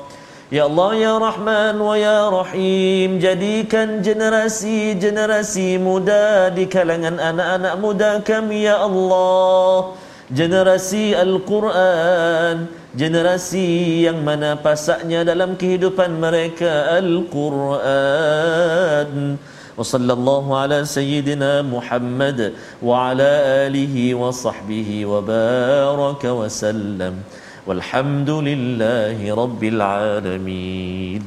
Ya 0.53 0.65
Allah 0.65 0.97
ya 0.97 1.21
Rahman 1.21 1.77
wa 1.77 1.93
ya 1.93 2.33
Rahim 2.33 3.21
Jadikan 3.21 4.01
generasi-generasi 4.01 5.77
muda 5.77 6.49
Di 6.49 6.65
kalangan 6.65 7.21
anak-anak 7.21 7.75
muda 7.77 8.25
kami 8.25 8.65
ya 8.65 8.81
Allah 8.81 9.93
Generasi 10.33 11.13
Al-Quran 11.13 12.65
Generasi 12.97 14.09
yang 14.09 14.25
mana 14.25 14.57
pasaknya 14.57 15.21
dalam 15.21 15.53
kehidupan 15.61 16.17
mereka 16.17 16.97
Al-Quran 16.97 18.39
وصلى 19.79 20.13
الله 20.13 20.45
على 20.59 20.79
سيدنا 20.85 21.63
محمد 21.63 22.53
وعلى 22.83 23.31
آله 23.71 23.95
وصحبه 24.15 25.07
وبارك 25.07 26.23
وسلم 26.25 27.15
والحمد 27.68 28.30
لله 28.48 29.18
alamin. 29.34 29.64
العالمين 29.74 31.24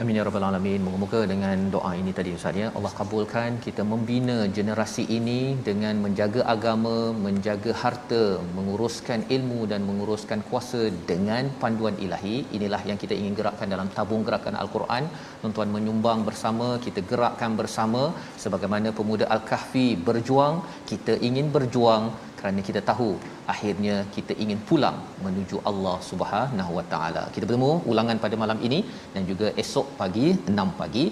Amin 0.00 0.16
ya 0.18 0.24
rabbal 0.26 0.44
alamin. 0.48 0.80
Moga-moga 0.84 1.20
dengan 1.30 1.58
doa 1.74 1.90
ini 2.00 2.12
tadi 2.18 2.30
Ustaz 2.36 2.56
ya, 2.60 2.68
Allah 2.76 2.92
kabulkan 2.98 3.50
kita 3.64 3.82
membina 3.90 4.36
generasi 4.56 5.04
ini 5.16 5.40
dengan 5.68 5.94
menjaga 6.04 6.40
agama, 6.54 6.96
menjaga 7.26 7.72
harta, 7.82 8.22
menguruskan 8.56 9.20
ilmu 9.36 9.60
dan 9.72 9.80
menguruskan 9.88 10.40
kuasa 10.48 10.82
dengan 11.10 11.52
panduan 11.62 11.96
Ilahi. 12.06 12.36
Inilah 12.56 12.82
yang 12.90 12.98
kita 13.02 13.14
ingin 13.20 13.36
gerakkan 13.40 13.68
dalam 13.74 13.90
tabung 13.96 14.24
gerakan 14.28 14.56
Al-Quran. 14.62 15.06
Tuan-tuan 15.42 15.72
menyumbang 15.76 16.22
bersama, 16.28 16.68
kita 16.86 17.02
gerakkan 17.12 17.54
bersama 17.60 18.02
sebagaimana 18.44 18.90
pemuda 19.00 19.28
Al-Kahfi 19.36 19.88
berjuang, 20.08 20.56
kita 20.92 21.14
ingin 21.30 21.48
berjuang 21.56 22.04
kerana 22.40 22.60
kita 22.70 22.82
tahu 22.92 23.12
akhirnya 23.52 23.96
kita 24.14 24.32
ingin 24.42 24.58
pulang 24.68 24.96
menuju 25.24 25.56
Allah 25.70 25.96
Subhanahu 26.10 26.72
Wa 26.78 26.84
Taala. 26.92 27.22
Kita 27.34 27.44
bertemu 27.48 27.70
ulangan 27.92 28.16
pada 28.24 28.36
malam 28.42 28.58
ini 28.66 28.80
dan 29.14 29.22
juga 29.30 29.50
esok 29.62 29.86
pagi 30.00 30.26
6 30.32 30.80
pagi. 30.80 31.06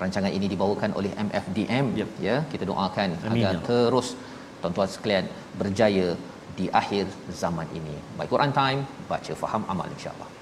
Rancangan 0.00 0.32
ini 0.38 0.46
dibawakan 0.52 0.92
oleh 0.98 1.12
MFDM 1.28 1.84
yep. 2.00 2.10
ya. 2.28 2.36
Kita 2.52 2.64
doakan 2.70 3.10
Amin. 3.16 3.32
agar 3.32 3.54
ya 3.56 3.64
terus 3.68 4.08
tuan-tuan 4.60 4.90
sekalian 4.94 5.26
berjaya 5.60 6.08
di 6.58 6.66
akhir 6.80 7.06
zaman 7.42 7.68
ini. 7.78 7.96
Baik 8.16 8.30
Quran 8.34 8.52
Time, 8.60 8.80
baca 9.10 9.32
faham 9.42 9.64
amal 9.72 9.88
insya-Allah. 9.96 10.35